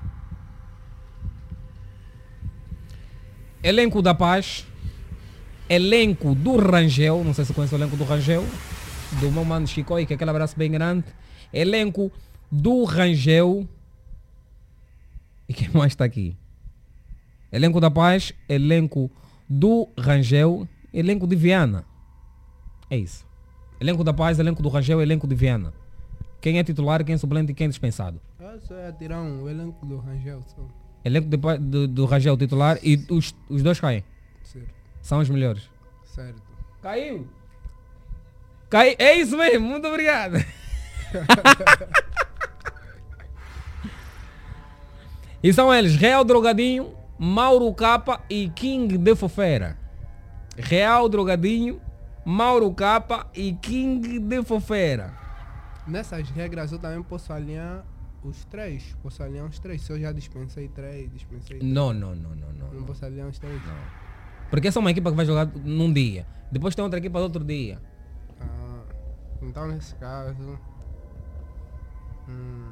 [3.63, 4.67] Elenco da Paz.
[5.69, 7.23] Elenco do Rangel.
[7.23, 8.45] Não sei se conhece o elenco do Rangel.
[9.19, 11.05] Do meu mano Chicoi, que é aquele abraço bem grande.
[11.53, 12.11] Elenco
[12.51, 13.67] do Rangel.
[15.51, 16.37] E quem mais está aqui?
[17.51, 19.11] Elenco da Paz, elenco
[19.49, 21.83] do Rangel, elenco de Viana.
[22.89, 23.27] É isso.
[23.77, 25.73] Elenco da Paz, elenco do Rangel, elenco de Viana.
[26.39, 28.21] Quem é titular, quem é suplente e quem é dispensado.
[28.39, 30.41] Eu só ia tirar um elenco do Rangel.
[30.47, 30.65] Só.
[31.03, 34.05] Elenco de do, do Rangel titular e os, os dois caem.
[34.43, 34.73] Certo.
[35.01, 35.69] São os melhores.
[36.05, 36.41] Certo.
[36.81, 37.27] Caiu.
[38.69, 38.95] Cai...
[38.97, 40.35] É isso mesmo, muito obrigado.
[45.43, 49.77] e são eles, Real Drogadinho, Mauro Capa e King de Fofera.
[50.57, 51.81] Real Drogadinho,
[52.25, 55.13] Mauro Capa e King de Fofera.
[55.87, 57.83] Nessas regras eu também posso alinhar
[58.23, 58.95] os três.
[59.01, 59.81] Posso alinhar os três.
[59.81, 61.73] Se eu já dispensei três, dispensei três.
[61.73, 62.73] Não, não, não, não, não.
[62.73, 63.59] Não posso alinhar os três?
[64.49, 66.27] Porque essa é uma equipa que vai jogar num dia.
[66.51, 67.81] Depois tem outra equipa do outro dia.
[68.39, 68.83] Ah,
[69.41, 70.59] então nesse caso.
[72.27, 72.70] hum,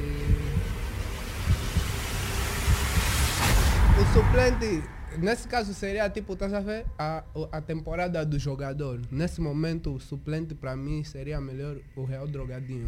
[3.99, 4.83] O suplente,
[5.19, 9.01] nesse caso seria tipo, estás a ver a, o- a temporada do jogador.
[9.11, 12.87] Nesse momento, o suplente para mim seria melhor o Real Drogadinho.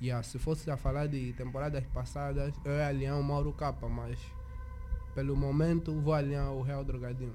[0.00, 4.18] Yeah, se fosse a falar de temporadas passadas, eu ia alinhar o Mauro Capa, mas
[5.14, 7.34] pelo momento vou alinhar o Real Drogadinho.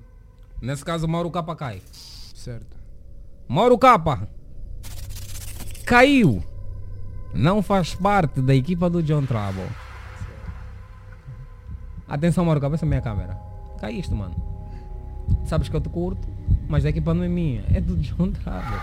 [0.62, 1.82] Nesse caso, Mauro Capa cai.
[2.44, 2.76] Certo.
[3.48, 4.28] Mauro Capa
[5.86, 6.44] caiu.
[7.34, 9.70] Não faz parte da equipa do John Trouble.
[12.06, 13.40] Atenção, Mauro Capa, essa é a minha câmera.
[13.80, 14.36] Caíste, mano.
[15.46, 16.28] Sabes que eu te curto,
[16.68, 18.82] mas a equipa não é minha, é do John Trouble.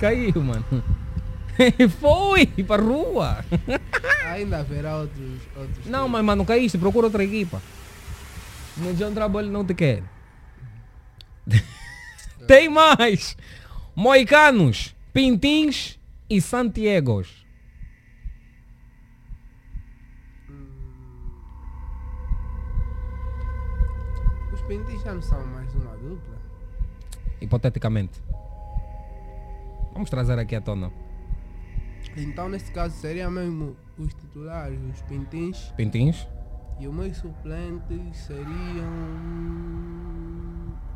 [0.00, 0.64] Caiu, mano.
[2.00, 3.44] Foi para rua.
[4.26, 5.40] Ainda haverá outros.
[5.56, 7.62] outros Não, mas mano, caíste, procura outra equipa.
[8.76, 10.02] No John Trouble ele não te quer.
[12.46, 13.36] Tem mais!
[13.94, 17.46] Moicanos, Pintins e Santiagos.
[24.52, 26.38] Os Pintis já não são mais uma dupla.
[27.40, 28.22] Hipoteticamente.
[29.92, 30.90] Vamos trazer aqui à tona.
[32.16, 35.72] Então nesse caso seria mesmo os titulares, os Pintins.
[35.76, 36.26] Pintins?
[36.80, 38.88] E os meus suplentes seriam.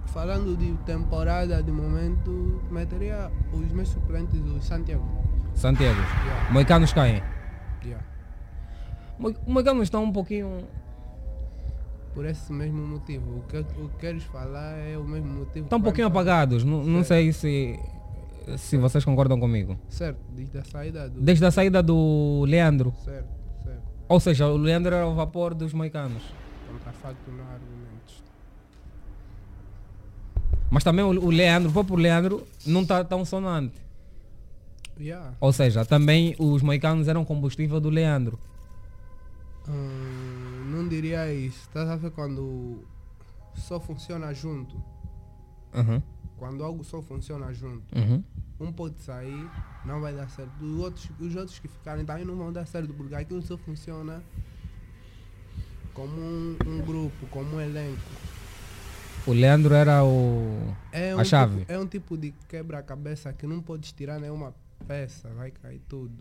[0.07, 5.05] Falando de temporada de momento, meteria os meus suplentes do Santiago.
[5.55, 6.05] Santiagos.
[6.25, 6.53] Yeah.
[6.53, 7.23] Moicanos caem.
[7.85, 8.05] Yeah.
[9.19, 10.65] Moi- Moicanos estão um pouquinho.
[12.15, 13.39] Por esse mesmo motivo.
[13.39, 15.67] O que, o que queres falar é o mesmo motivo.
[15.67, 16.65] Estão um pouquinho apagados.
[16.65, 17.79] Não, não sei se,
[18.57, 19.79] se vocês concordam comigo.
[19.91, 21.21] Certo, desde a saída do.
[21.21, 22.95] Desde a saída do Leandro.
[23.05, 23.29] Certo,
[23.65, 23.83] certo.
[24.09, 26.23] Ou seja, o Leandro era o vapor dos moicanos.
[26.73, 27.96] Contra facto não há argumentos.
[30.71, 33.75] Mas também o, o Leandro, o próprio Leandro, não está tão sonante.
[34.99, 35.35] Yeah.
[35.41, 38.39] Ou seja, também os moicanos eram combustível do Leandro.
[39.69, 41.61] Hum, não diria isso.
[41.61, 42.85] Estás a ver quando
[43.55, 44.77] só funciona junto?
[45.75, 46.03] Uhum.
[46.39, 47.85] Quando algo só funciona junto.
[47.97, 48.23] Uhum.
[48.59, 49.51] Um pode sair,
[49.85, 50.53] não vai dar certo.
[50.63, 54.23] Os outros, os outros que ficarem também não vão dar certo, porque aquilo só funciona
[55.93, 58.01] como um, um grupo, como um elenco.
[59.27, 60.57] O Leandro era o.
[60.93, 61.61] É um a chave.
[61.61, 64.55] Tipo, é um tipo de quebra-cabeça que não podes tirar nenhuma
[64.87, 66.15] peça, vai cair tudo.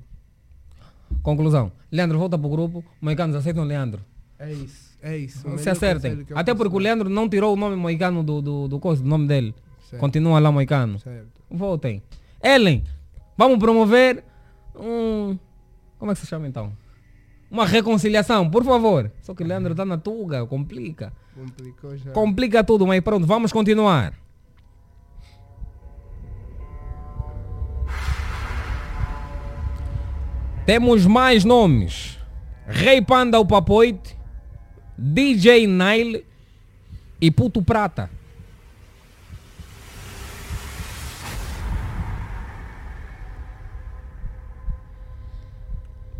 [1.21, 1.71] Conclusão.
[1.91, 4.03] Leandro volta pro grupo, moicanos aceitam o Leandro.
[4.39, 5.47] É isso, é isso.
[5.47, 6.25] O Se acertem.
[6.33, 6.79] Até porque o.
[6.79, 9.53] Leandro não tirou o nome moicano do, do, do, do nome dele.
[9.87, 9.99] Certo.
[9.99, 10.99] Continua lá moicano.
[10.99, 11.41] Certo.
[11.49, 12.01] Voltem.
[12.43, 12.83] Ellen,
[13.37, 14.23] vamos promover
[14.75, 15.37] um.
[15.99, 16.73] Como é que se chama então?
[17.55, 19.09] Uma reconciliação, por favor.
[19.21, 21.13] Só que o Leandro está na tuga, complica.
[21.33, 22.11] Complicou já.
[22.11, 24.13] Complica tudo, mas pronto, vamos continuar.
[30.65, 32.19] Temos mais nomes.
[32.67, 34.17] Rei Panda o Papoite,
[34.97, 36.25] DJ Nile
[37.21, 38.09] e Puto Prata.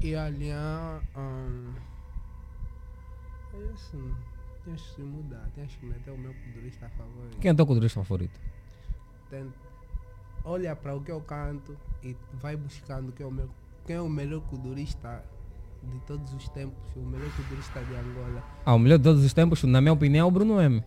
[0.06, 1.74] E aliás, um,
[3.56, 3.98] é isso.
[4.64, 7.38] Tens que mudar, tens que meter o meu culturista favorito.
[7.42, 8.40] Quem é o teu culturista favorito?
[9.32, 9.52] Tem-
[10.44, 13.50] olha para o que eu canto e vai buscando quem é o, meu,
[13.84, 15.24] quem é o melhor culturista
[15.82, 18.44] de todos os tempos, o melhor culturista de Angola.
[18.64, 20.84] Ah, o melhor de todos os tempos, na minha opinião, é o Bruno M.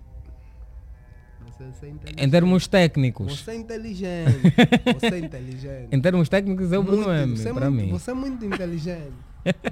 [1.59, 1.87] Você,
[2.17, 2.25] é.
[2.25, 3.41] Em termos técnicos.
[3.41, 4.41] Você é inteligente.
[5.01, 5.89] Você é inteligente.
[5.93, 7.93] Em termos técnicos, é o Bruno M, você é para muito- mim.
[7.93, 9.13] Você é muito inteligente.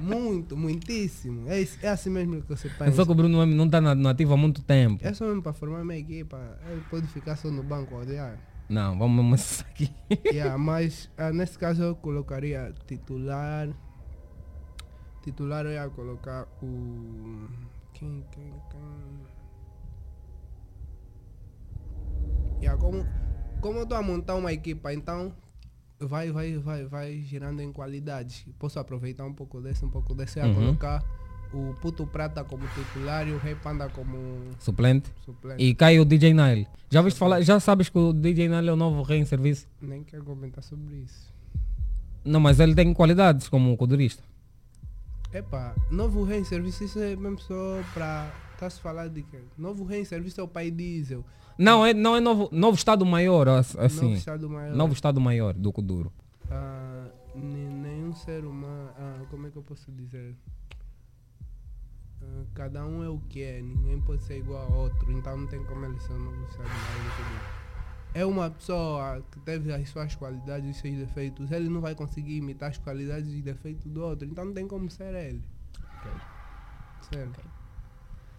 [0.01, 1.49] muito, muitíssimo.
[1.49, 2.93] É, é assim mesmo que você pensa.
[2.93, 5.07] Só que o Bruno M não está no ativo há muito tempo.
[5.07, 6.59] É só mesmo para formar minha equipa.
[6.71, 8.39] Ele pode ficar só no banco a odiar.
[8.69, 9.91] Não, vamos isso aqui.
[10.27, 13.69] yeah, mas ah, nesse caso eu colocaria titular.
[15.23, 17.47] Titular eu ia colocar o.
[17.93, 19.26] Quem, quem, quem?
[22.61, 23.07] Yeah, como,
[23.61, 25.33] como eu estou a montar uma equipa, então
[25.99, 28.47] vai, vai, vai, vai girando em qualidades.
[28.59, 30.41] Posso aproveitar um pouco desse, um pouco desse.
[30.41, 30.55] Uhum.
[30.55, 31.05] colocar
[31.53, 34.19] o Puto Prata como titular e o Rei Panda como
[34.59, 35.11] Suplente.
[35.25, 35.63] suplente.
[35.63, 36.67] E cai o DJ Nile.
[36.91, 37.41] Já viste falar?
[37.43, 39.67] Já sabes que o DJ Nile é o novo rei em serviço?
[39.81, 41.33] Nem quero comentar sobre isso.
[42.25, 44.23] Não, mas ele tem qualidades como culturista.
[45.33, 48.33] Epa, novo rei em serviço, isso é mesmo só para.
[48.57, 49.39] Está-se falar de que?
[49.57, 51.25] Novo rei em serviço é o pai diesel.
[51.59, 54.03] Não, é, não é novo, novo Estado Maior, ass- assim.
[54.07, 54.75] Novo Estado Maior.
[54.77, 56.13] Novo Estado Maior do Kuduro.
[56.51, 58.91] Ah, ne- nenhum ser humano.
[58.99, 60.35] ah, como é que eu posso dizer?
[62.23, 65.47] Ah, cada um é o que é, ninguém pode ser igual a outro, então não
[65.47, 67.57] tem como ele ser novo Estado Maior do Kuduro.
[68.15, 72.37] É uma pessoa que teve as suas qualidades e seus defeitos, ele não vai conseguir
[72.37, 75.43] imitar as qualidades e defeitos do outro, então não tem como ser ele.
[77.13, 77.41] Certo.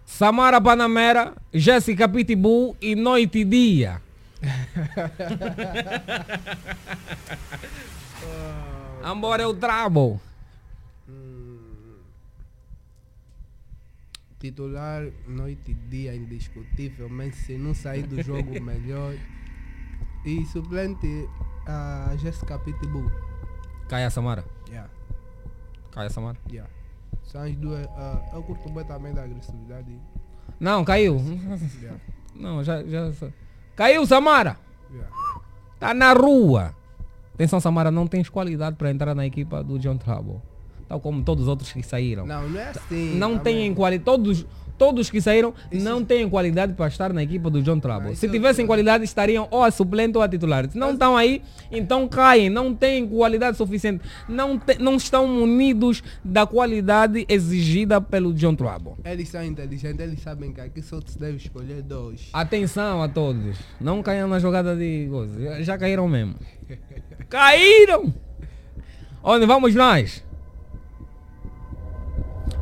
[0.07, 4.01] Samara Panamera, Jéssica Pitbull e Noite e Dia.
[9.03, 10.19] Ambora é o Trouble.
[14.39, 19.15] Titular, noite e dia, indiscutivelmente, se não sair do jogo, melhor.
[20.25, 21.27] E suplente,
[21.65, 23.11] a Jessica Pitbull.
[23.89, 24.45] Caia Samara.
[24.69, 24.89] Yeah,
[25.91, 26.37] Caia Samara.
[26.49, 26.69] yeah.
[27.27, 27.85] São as duas.
[27.95, 29.99] ah, eu curto também da agressividade.
[30.59, 31.21] Não, caiu.
[31.81, 31.99] Yeah,
[32.35, 33.11] Não, já, já.
[33.75, 34.57] Caiu, Samara.
[34.91, 35.09] yeah.
[35.79, 36.73] Tá na rua.
[37.33, 40.41] Atenção, Samara, não tens qualidade para entrar na equipa do John Trouble.
[40.87, 42.25] Tal como todos os outros que saíram.
[42.25, 43.15] Não, não é assim.
[43.15, 43.55] não também.
[43.57, 44.05] têm qualidade.
[44.05, 44.45] Todos,
[44.77, 48.09] todos que saíram não têm qualidade para estar na equipa do John Trouble.
[48.09, 50.69] Ah, isso Se eu- tivessem qualidade, estariam ou a suplente ou a titular.
[50.69, 52.49] Se não estão aí, então caem.
[52.49, 54.03] Não têm qualidade suficiente.
[54.27, 58.93] Não, te- não estão munidos da qualidade exigida pelo John Trouble.
[59.03, 62.29] Eles são inteligentes, eles sabem que aqui só se deve escolher dois.
[62.33, 63.57] Atenção a todos.
[63.81, 65.39] Não caiam na jogada de coisa.
[65.41, 66.35] Já, já caíram mesmo.
[67.29, 68.13] Caíram!
[69.23, 70.23] Onde vamos nós?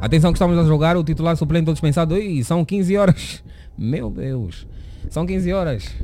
[0.05, 2.15] Atenção que estamos a jogar o titular suplente ou dispensado.
[2.15, 3.43] Ih, são 15 horas.
[3.75, 4.67] Meu Deus.
[5.09, 5.95] São 15 horas.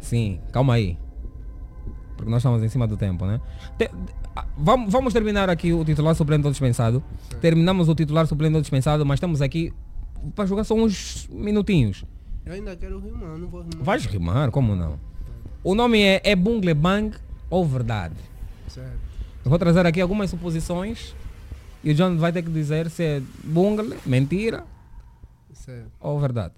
[0.00, 0.98] Sim, calma aí.
[2.16, 3.40] Porque nós estamos em cima do tempo, né?
[3.78, 3.92] Te-
[4.58, 7.00] vamos, vamos terminar aqui o titular suplente ou dispensado.
[7.40, 9.72] Terminamos o titular suplente ou dispensado, mas estamos aqui
[10.34, 12.04] para jogar só uns minutinhos.
[12.44, 13.84] Eu ainda quero rimar, não vou rimar.
[13.84, 14.98] Vais rimar, como não?
[15.62, 17.16] O nome é, é Bungle Bang
[17.48, 18.16] ou Verdade?
[18.66, 18.98] Certo.
[19.44, 21.14] Eu vou trazer aqui algumas suposições
[21.84, 24.64] e o John vai ter que dizer se é Bungle, mentira
[25.52, 25.90] Certo.
[26.00, 26.54] ou verdade.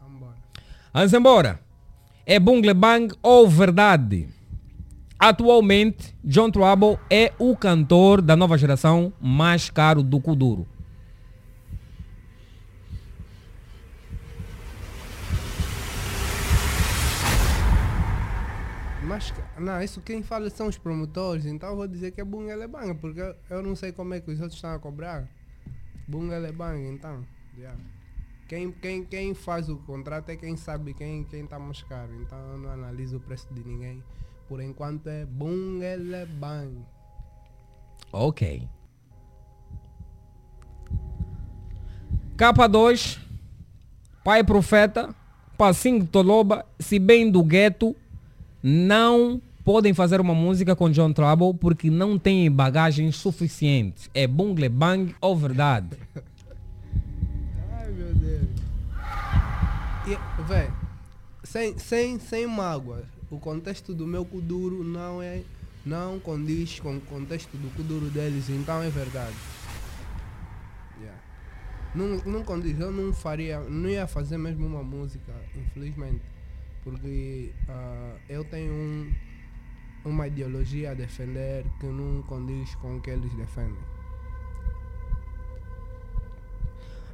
[0.00, 0.34] Vambora.
[0.92, 1.60] Vamos embora.
[2.26, 4.28] É Bungle Bang ou verdade?
[5.18, 10.66] Atualmente, John Trouble é o cantor da nova geração mais caro do Kuduro.
[19.14, 22.66] Mas, não, isso quem fala são os promotores, então eu vou dizer que é Bunga
[22.66, 25.28] Bang, porque eu, eu não sei como é que os outros estão a cobrar.
[26.08, 27.24] Bunga Bang, então.
[27.56, 27.78] yeah.
[28.48, 32.58] Quem, quem, quem faz o contrato é quem sabe quem está mais caro, então eu
[32.58, 34.02] não analiso o preço de ninguém.
[34.48, 35.96] Por enquanto é Bunga
[36.36, 36.84] Bang.
[38.12, 38.68] Ok.
[42.36, 43.20] K2,
[44.24, 45.14] Pai Profeta,
[45.56, 47.94] Passinho Toloba, se bem do gueto,
[48.66, 54.08] não podem fazer uma música com John Trouble porque não têm bagagens suficientes.
[54.14, 55.98] É bungle bang ou verdade?
[57.72, 58.48] Ai meu Deus.
[60.48, 60.70] Véi,
[61.42, 65.42] sem, sem, sem mágoa, o contexto do meu Kuduro não é.
[65.84, 69.36] não condiz com o contexto do Kuduro deles, então é verdade.
[70.98, 71.20] Yeah.
[71.94, 76.33] Não, não condiz, eu não faria, não ia fazer mesmo uma música, infelizmente.
[76.84, 79.12] Porque ah, eu tenho um,
[80.04, 83.82] uma ideologia a defender que não condiz com o que eles defendem.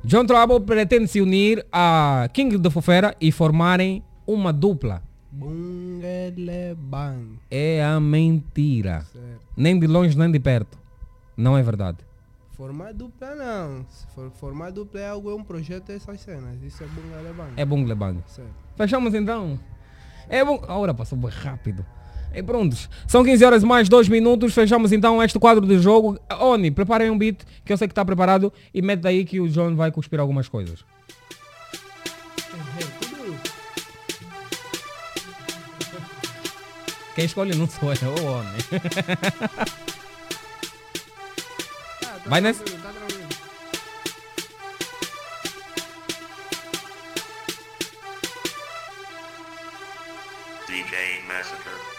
[0.02, 5.02] John Trouble pretende se unir a King da Fofera e formarem uma dupla.
[5.30, 7.38] Bungele Bang.
[7.50, 9.02] É a mentira.
[9.12, 9.40] Certo.
[9.56, 10.78] Nem de longe nem de perto.
[11.36, 11.98] Não é verdade.
[12.60, 13.86] Formar dupla não.
[13.88, 16.62] Se for formar dupla é algo, é um projeto essas cenas.
[16.62, 17.52] Isso é Bungele Bang.
[17.56, 18.22] É bungle bang.
[18.26, 18.52] Certo.
[18.76, 19.58] Fechamos então.
[20.28, 20.62] É bom.
[20.68, 21.86] A hora passou bem rápido.
[22.34, 22.90] E prontos.
[23.08, 24.52] São 15 horas mais 2 minutos.
[24.52, 26.20] Fechamos então este quadro de jogo.
[26.38, 29.48] Oni, preparem um beat que eu sei que está preparado e mete daí que o
[29.48, 30.84] John vai cuspir algumas coisas.
[37.14, 38.58] Quem escolhe não sou eu, o Oni.
[42.30, 42.62] Vai nesse?
[50.68, 51.89] DJ Massacre.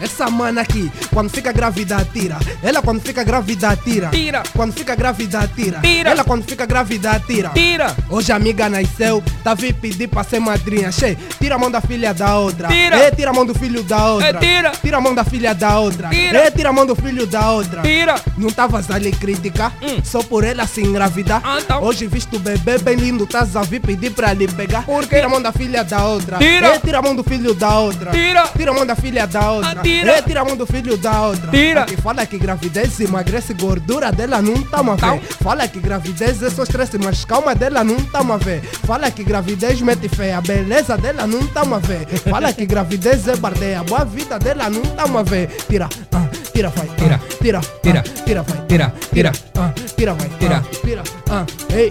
[0.00, 2.38] Essa mana aqui, quando fica grávida, tira.
[2.62, 4.08] Ela quando fica grávida, tira.
[4.08, 4.42] Tira.
[4.54, 5.80] Quando fica grávida, tira.
[5.80, 6.10] Tira.
[6.10, 7.48] Ela quando fica grávida, tira.
[7.50, 7.96] Tira.
[8.10, 10.92] Hoje a amiga nasceu, tá vi pedir pra ser madrinha.
[10.92, 12.68] Che, tira a mão da filha da outra.
[12.68, 12.96] Tira.
[12.98, 14.28] É, tira a mão do filho da outra.
[14.28, 14.72] É, tira.
[14.82, 16.08] Tira a mão da filha da outra.
[16.10, 16.38] Tira.
[16.38, 17.82] É, tira a mão do filho da outra.
[17.82, 18.14] Tira.
[18.36, 19.72] Não tavas ali criticar,
[20.04, 21.40] só por ela se engravidar.
[21.42, 21.82] Ah, então.
[21.82, 24.84] Hoje visto o bebê bem lindo, tás a vir pedir pra lhe pegar.
[24.84, 25.16] Por quê?
[25.16, 26.36] Tira a mão da filha da outra.
[26.38, 26.66] Tira.
[26.66, 28.10] É, tira a mão do filho da outra.
[28.10, 28.46] Tira.
[28.56, 29.80] Tira a mão da filha da outra.
[29.80, 30.22] Ah, tira.
[30.22, 31.50] Tira a mão do filho da outra.
[31.50, 31.86] Tira.
[32.02, 35.20] Fala que gravidez emagrece gordura dela não tá a ver.
[35.42, 38.62] Fala que gravidez é só estresse, mas calma dela não tá a ver.
[38.62, 42.06] Fala que gravidez mete feia, a beleza dela não tá a ver.
[42.28, 45.48] Fala que gravidez é bardeia, a boa vida dela não tá a ver.
[45.68, 47.20] Tira, ah, tira, vai, Tira.
[47.22, 48.00] ah, tira, Tira.
[48.00, 49.32] ah, tira, vai, Tira, tira.
[49.56, 50.56] ah, tira, vai, Tira.
[50.56, 51.90] ah, tira, ah, ei.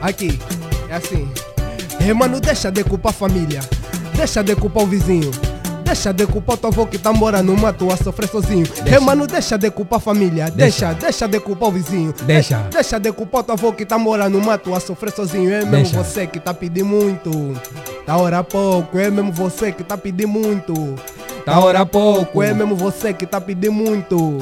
[0.00, 0.38] Aqui,
[0.90, 1.28] é assim.
[2.04, 3.60] Ei, mano, deixa de culpar a família.
[4.16, 5.30] Deixa de culpar o vizinho.
[5.84, 8.66] Deixa de culpar teu avô que tá morando no mato a sofrer sozinho.
[8.86, 10.50] Ei, mano, deixa de culpar a família.
[10.50, 12.14] Deixa, deixa de culpar o vizinho.
[12.22, 12.58] Deixa.
[12.70, 15.52] Deixa de culpar teu avô que tá morando no mato a sofrer sozinho.
[15.52, 16.02] É mesmo Deixa.
[16.02, 17.30] você que tá pedindo muito.
[18.06, 18.98] Tá hora pouco.
[18.98, 20.94] É mesmo você que tá pedindo muito.
[21.44, 22.42] Tá hora pouco.
[22.42, 24.38] É mesmo você que tá pedindo muito.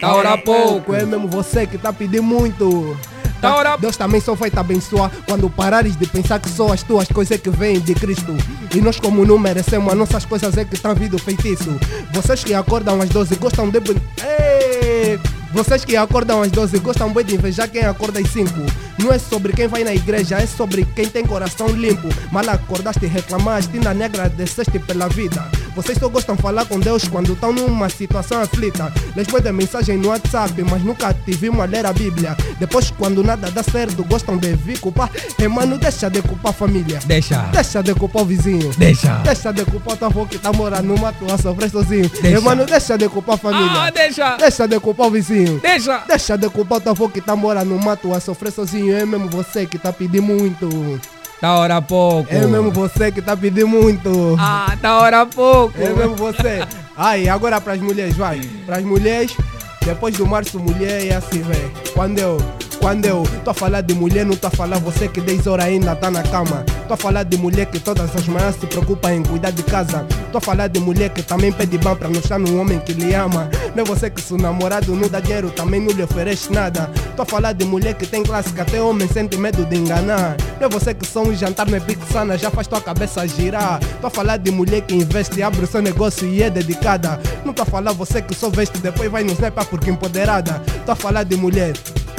[0.00, 0.94] Tá hora pouco.
[0.94, 2.96] É mesmo você que tá pedindo muito.
[3.40, 7.08] Tá Deus também só vai te abençoar quando parares de pensar que só as tuas
[7.08, 8.36] coisas que vêm de Cristo.
[8.74, 11.78] E nós, como não merecemos, as nossas coisas é que estão vindo feitiço.
[12.12, 13.78] Vocês que acordam às 12 gostam de.
[13.78, 15.20] Ei!
[15.52, 18.50] Vocês que acordam às 12 gostam bem de invejar quem acorda às 5.
[18.98, 22.08] Não é sobre quem vai na igreja, é sobre quem tem coração limpo.
[22.30, 25.44] Mal acordaste e reclamaste, ainda nem agradeceste pela vida.
[25.74, 28.92] Vocês só gostam de falar com Deus quando estão numa situação aflita.
[29.16, 32.36] Les mandam mensagem no WhatsApp, mas nunca te vimos a ler a Bíblia.
[32.60, 35.10] Depois, quando nada dá certo, gostam de vir culpar.
[35.38, 37.00] Ei, mano, deixa de culpar a família.
[37.04, 37.42] Deixa.
[37.50, 38.70] Deixa de culpar o vizinho.
[38.78, 39.16] Deixa.
[39.24, 42.08] Deixa de culpar o avô que tá morando no mato a sofrer sozinho.
[42.08, 42.28] Deixa.
[42.28, 43.82] Ei, mano, deixa de culpar a família.
[43.82, 44.36] Ah, deixa.
[44.36, 45.58] Deixa de culpar o vizinho.
[45.60, 46.04] Deixa.
[46.06, 48.83] Deixa de culpar o avô que tá morando no mato a sofrer sozinho.
[48.92, 51.00] É mesmo você que tá pedindo muito.
[51.40, 52.32] Tá hora pouco.
[52.32, 54.36] É mesmo você que tá pedindo muito.
[54.38, 55.80] Ah, tá hora pouco.
[55.80, 56.66] É mesmo você.
[56.96, 58.40] Aí, agora pras mulheres, vai.
[58.64, 59.36] Pras mulheres,
[59.84, 61.72] depois do março, mulher é assim, velho.
[61.92, 62.38] Quando eu,
[62.84, 65.64] quando eu tô a falar de mulher, não tô a falar você que 10 horas
[65.64, 66.66] ainda tá na cama.
[66.86, 70.06] Tô a falar de mulher que todas as manhãs se preocupa em cuidar de casa.
[70.30, 72.92] Tô a falar de mulher que também pede ban pra não estar no homem que
[72.92, 73.48] lhe ama.
[73.74, 76.90] Não é você que seu namorado não dá dinheiro, também não lhe oferece nada.
[77.16, 80.36] Tô a falar de mulher que tem classe que até homem sente medo de enganar.
[80.60, 83.80] Não é você que só um jantar na Pixana já faz tua cabeça girar.
[84.02, 87.18] Tô a falar de mulher que investe, abre o seu negócio e é dedicada.
[87.46, 90.60] Não tô a falar você que só veste depois vai no sniper porque empoderada.
[90.84, 91.72] Tô a falar de mulher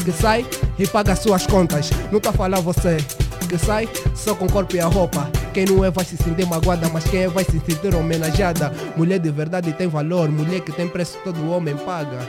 [0.05, 0.45] que sai
[0.79, 1.89] e paga suas contas.
[2.11, 2.97] Não tô a falar você
[3.49, 5.29] que sai só com corpo e a roupa.
[5.53, 8.71] Quem não é vai se sentir magoada, mas quem é vai se sentir homenageada.
[8.95, 12.19] Mulher de verdade tem valor, mulher que tem preço todo homem paga.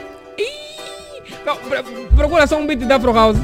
[1.43, 3.37] Pro- procura só um beat da Afro House.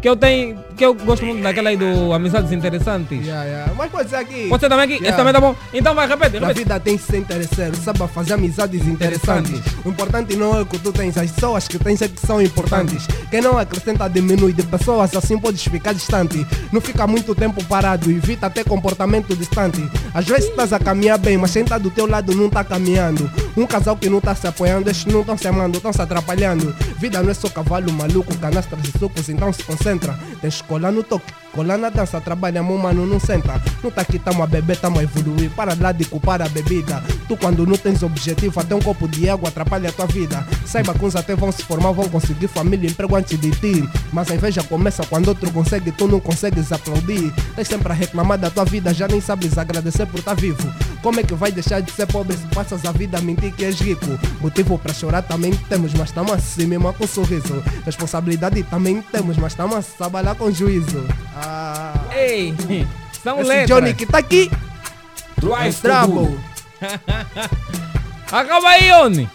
[0.00, 3.20] Que eu tenho, que eu gosto muito daquela aí do Amizades Interessantes.
[3.20, 3.74] Yeah, yeah.
[3.76, 4.48] Mas pode ser aqui.
[4.48, 4.94] Pode ser também aqui?
[4.94, 5.16] Esse Yeah.
[5.16, 5.54] também tá bom?
[5.74, 6.58] Então vai, repete, repete.
[6.58, 9.60] vida tem que ser interesseiro, saiba fazer amizades interessantes.
[9.84, 12.40] O importante não é o que tu tens, as pessoas que tens é que são
[12.40, 13.06] importantes.
[13.30, 16.46] Quem não acrescenta diminui de pessoas, assim podes ficar distante.
[16.72, 19.86] Não fica muito tempo parado, evita ter comportamento distante.
[20.14, 23.30] Às vezes estás a caminhar bem, mas quem está do teu lado não está caminhando.
[23.56, 26.74] Um casal que não está se apoiando, estes não estão se amando, estão se atrapalhando.
[26.98, 30.18] Vida não é só cavalo maluco, canastras e sucos, então se concentra.
[30.40, 31.40] Tens escola no toque.
[31.52, 33.60] Colar na dança, trabalha, meu mano, não senta.
[33.82, 35.50] Não tá aqui, tamo a beber, tamo a evoluir.
[35.50, 37.02] Para lá de culpar a bebida.
[37.26, 40.46] Tu, quando não tens objetivo, até um copo de água atrapalha a tua vida.
[40.64, 43.88] Saiba que uns até vão se formar, vão conseguir família e emprego antes de ti.
[44.12, 47.32] Mas a inveja começa quando outro consegue, tu não consegues aplaudir.
[47.56, 50.72] Tens sempre a reclamar da tua vida, já nem sabes agradecer por estar vivo.
[51.02, 53.64] Como é que vai deixar de ser pobre se passas a vida a mentir que
[53.64, 54.06] és rico?
[54.40, 57.62] Motivo para chorar também temos, mas estamos assim mesmo com sorriso.
[57.84, 61.06] Responsabilidade também temos, mas estamos a trabalhar com juízo.
[61.34, 61.94] Ah.
[62.14, 62.54] Ei,
[63.22, 63.68] são Esse letras.
[63.68, 64.50] Johnny que tá aqui.
[65.40, 66.38] Drive Trouble.
[68.30, 69.28] Acaba aí, Oni.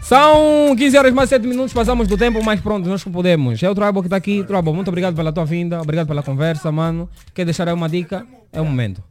[0.00, 3.60] São 15 horas mais 7 minutos, passamos do tempo, mas pronto, nós que podemos.
[3.60, 4.44] É o Trouble que está aqui.
[4.44, 7.10] Trouble, muito obrigado pela tua vinda, obrigado pela conversa, mano.
[7.34, 8.24] Quer deixar aí uma dica?
[8.52, 9.02] É o momento.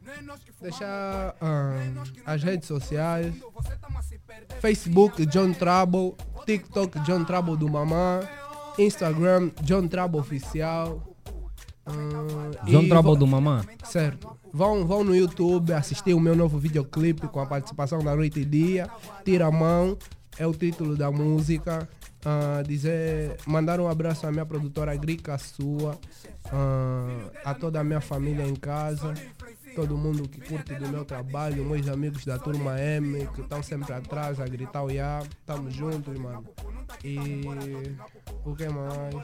[0.61, 1.75] Deixar ah,
[2.25, 3.33] as redes sociais.
[4.61, 6.13] Facebook John Trouble,
[6.45, 8.21] TikTok John Trouble do Mamá,
[8.77, 11.01] Instagram John Trouble Oficial.
[11.85, 11.91] ah,
[12.65, 13.63] John vão- do Mamá.
[13.83, 14.29] Certo.
[14.51, 18.45] Vão, vão no YouTube assistir o meu novo videoclipe com a participação da Noite e
[18.45, 18.89] Dia.
[19.23, 19.97] Tira a mão,
[20.39, 21.87] é o título da música.
[22.27, 25.95] Ah, dizer, mandar um abraço à minha produtora Grica Sua,
[26.51, 27.07] ah,
[27.45, 29.13] a toda a minha família em casa,
[29.75, 33.93] todo mundo que curte do meu trabalho, meus amigos da turma M que estão sempre
[33.93, 36.43] atrás a gritar o ya, tamo juntos, mano.
[37.03, 37.41] E
[38.43, 39.15] o que mais?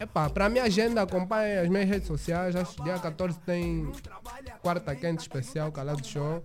[0.00, 2.56] Epá, pra minha agenda, acompanhe as minhas redes sociais.
[2.56, 3.90] Acho que dia 14 tem
[4.62, 6.42] quarta quente especial, calado show.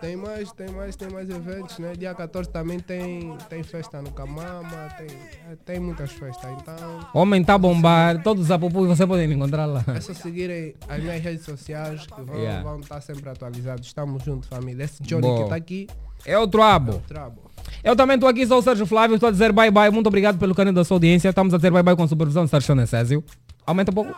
[0.00, 1.94] Tem mais, tem mais, tem mais eventos, né?
[1.96, 5.08] Dia 14 também tem, tem festa no Camama, tem,
[5.50, 9.66] é, tem muitas festas, então Homem tá a bombar, todos os apupus você pode encontrar
[9.66, 9.82] lá.
[9.88, 12.62] é só seguirem as minhas redes sociais que vão, Yeah.
[12.62, 13.86] vão estar sempre atualizados.
[13.88, 14.84] Estamos juntos, família.
[14.84, 15.42] Esse Johnny Boa.
[15.44, 15.88] que tá aqui.
[16.26, 16.46] É o.
[16.46, 17.02] Trabo.
[17.82, 19.90] Eu também estou aqui, sou o Sérgio Flávio, estou a dizer bye bye.
[19.90, 21.28] Muito obrigado pelo carinho da sua audiência.
[21.28, 23.24] Estamos a dizer bye bye com a supervisão de Sérgio Necésio.
[23.64, 24.12] Aumenta um pouco.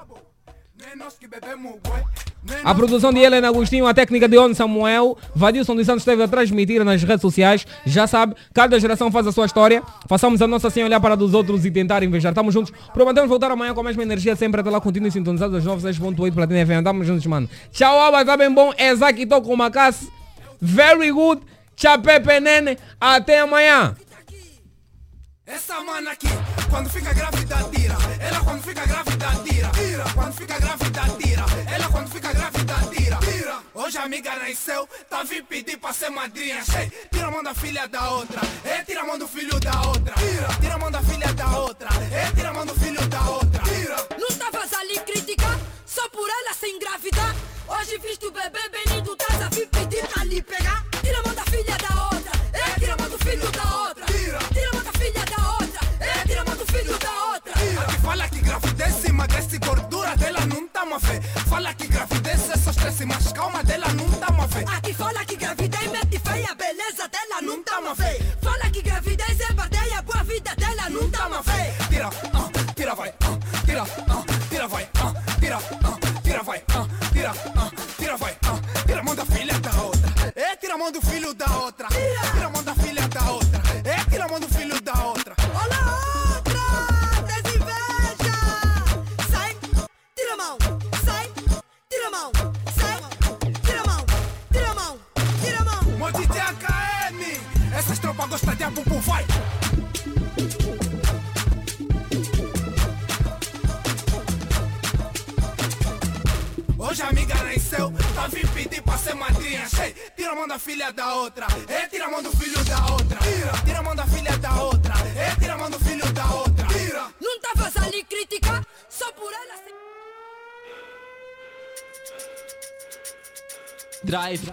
[2.64, 6.28] A produção de Helena Agostinho, a técnica de On Samuel, Vadilson dos Santos esteve a
[6.28, 7.66] transmitir nas redes sociais.
[7.84, 9.82] Já sabe, cada geração faz a sua história.
[10.08, 12.32] Façamos a nossa sem olhar para dos outros e tentar invejar.
[12.32, 12.72] Estamos juntos.
[12.94, 14.60] Prometemos voltar amanhã com a mesma energia sempre.
[14.60, 16.78] Até lá, continue sintonizados às 9.6.8 Platina FM.
[16.78, 17.48] Estamos juntos, mano.
[17.70, 18.72] Tchau, Aba, tá bem bom.
[18.78, 20.08] Exaki tô com Macas.
[20.60, 21.42] Very good.
[21.78, 22.76] Tchau, Pepe Nene.
[23.00, 23.96] Até amanhã.
[25.46, 26.26] Essa mana aqui,
[26.68, 27.94] quando fica grávida, tira.
[28.20, 29.70] Ela quando fica grávida, tira.
[29.70, 30.04] Tira.
[30.12, 31.44] Quando fica grávida, tira.
[31.72, 33.16] Ela quando fica grávida, tira.
[33.18, 33.58] Tira.
[33.74, 36.64] Hoje a amiga nasceu, tá vindo pedir pra ser madrinha.
[36.64, 38.40] Sei, tira a mão da filha da outra.
[38.64, 40.14] É, tira a mão do filho da outra.
[40.16, 40.48] Tira.
[40.60, 41.88] Tira a mão da filha da outra.
[42.12, 43.62] É, tira a mão do filho da outra.
[43.62, 43.96] Tira.
[44.18, 45.56] Não estavas ali criticar,
[45.86, 47.36] só por ela se engravidar.
[47.68, 50.87] Hoje viste o bebê Benito, estás a vir pedir pra lhe pegar.
[59.28, 61.20] Emagrece gordura dela não tá fé.
[61.48, 64.64] Fala que gravidez é só estresse, mas calma dela não tá fé.
[64.76, 68.18] Aqui fala que gravidez mete feia, beleza dela não tá fé.
[68.42, 69.27] Fala que gravidez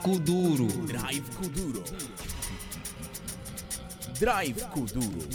[0.05, 0.67] Kuduro.
[0.85, 1.83] Drive Kuduro.
[4.19, 5.29] Drive Kuduro.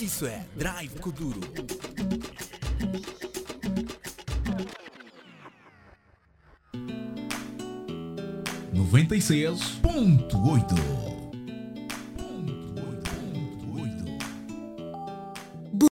[0.00, 1.40] Isso é Drive Kuduro.
[8.72, 11.05] Noventa e seis ponto oito.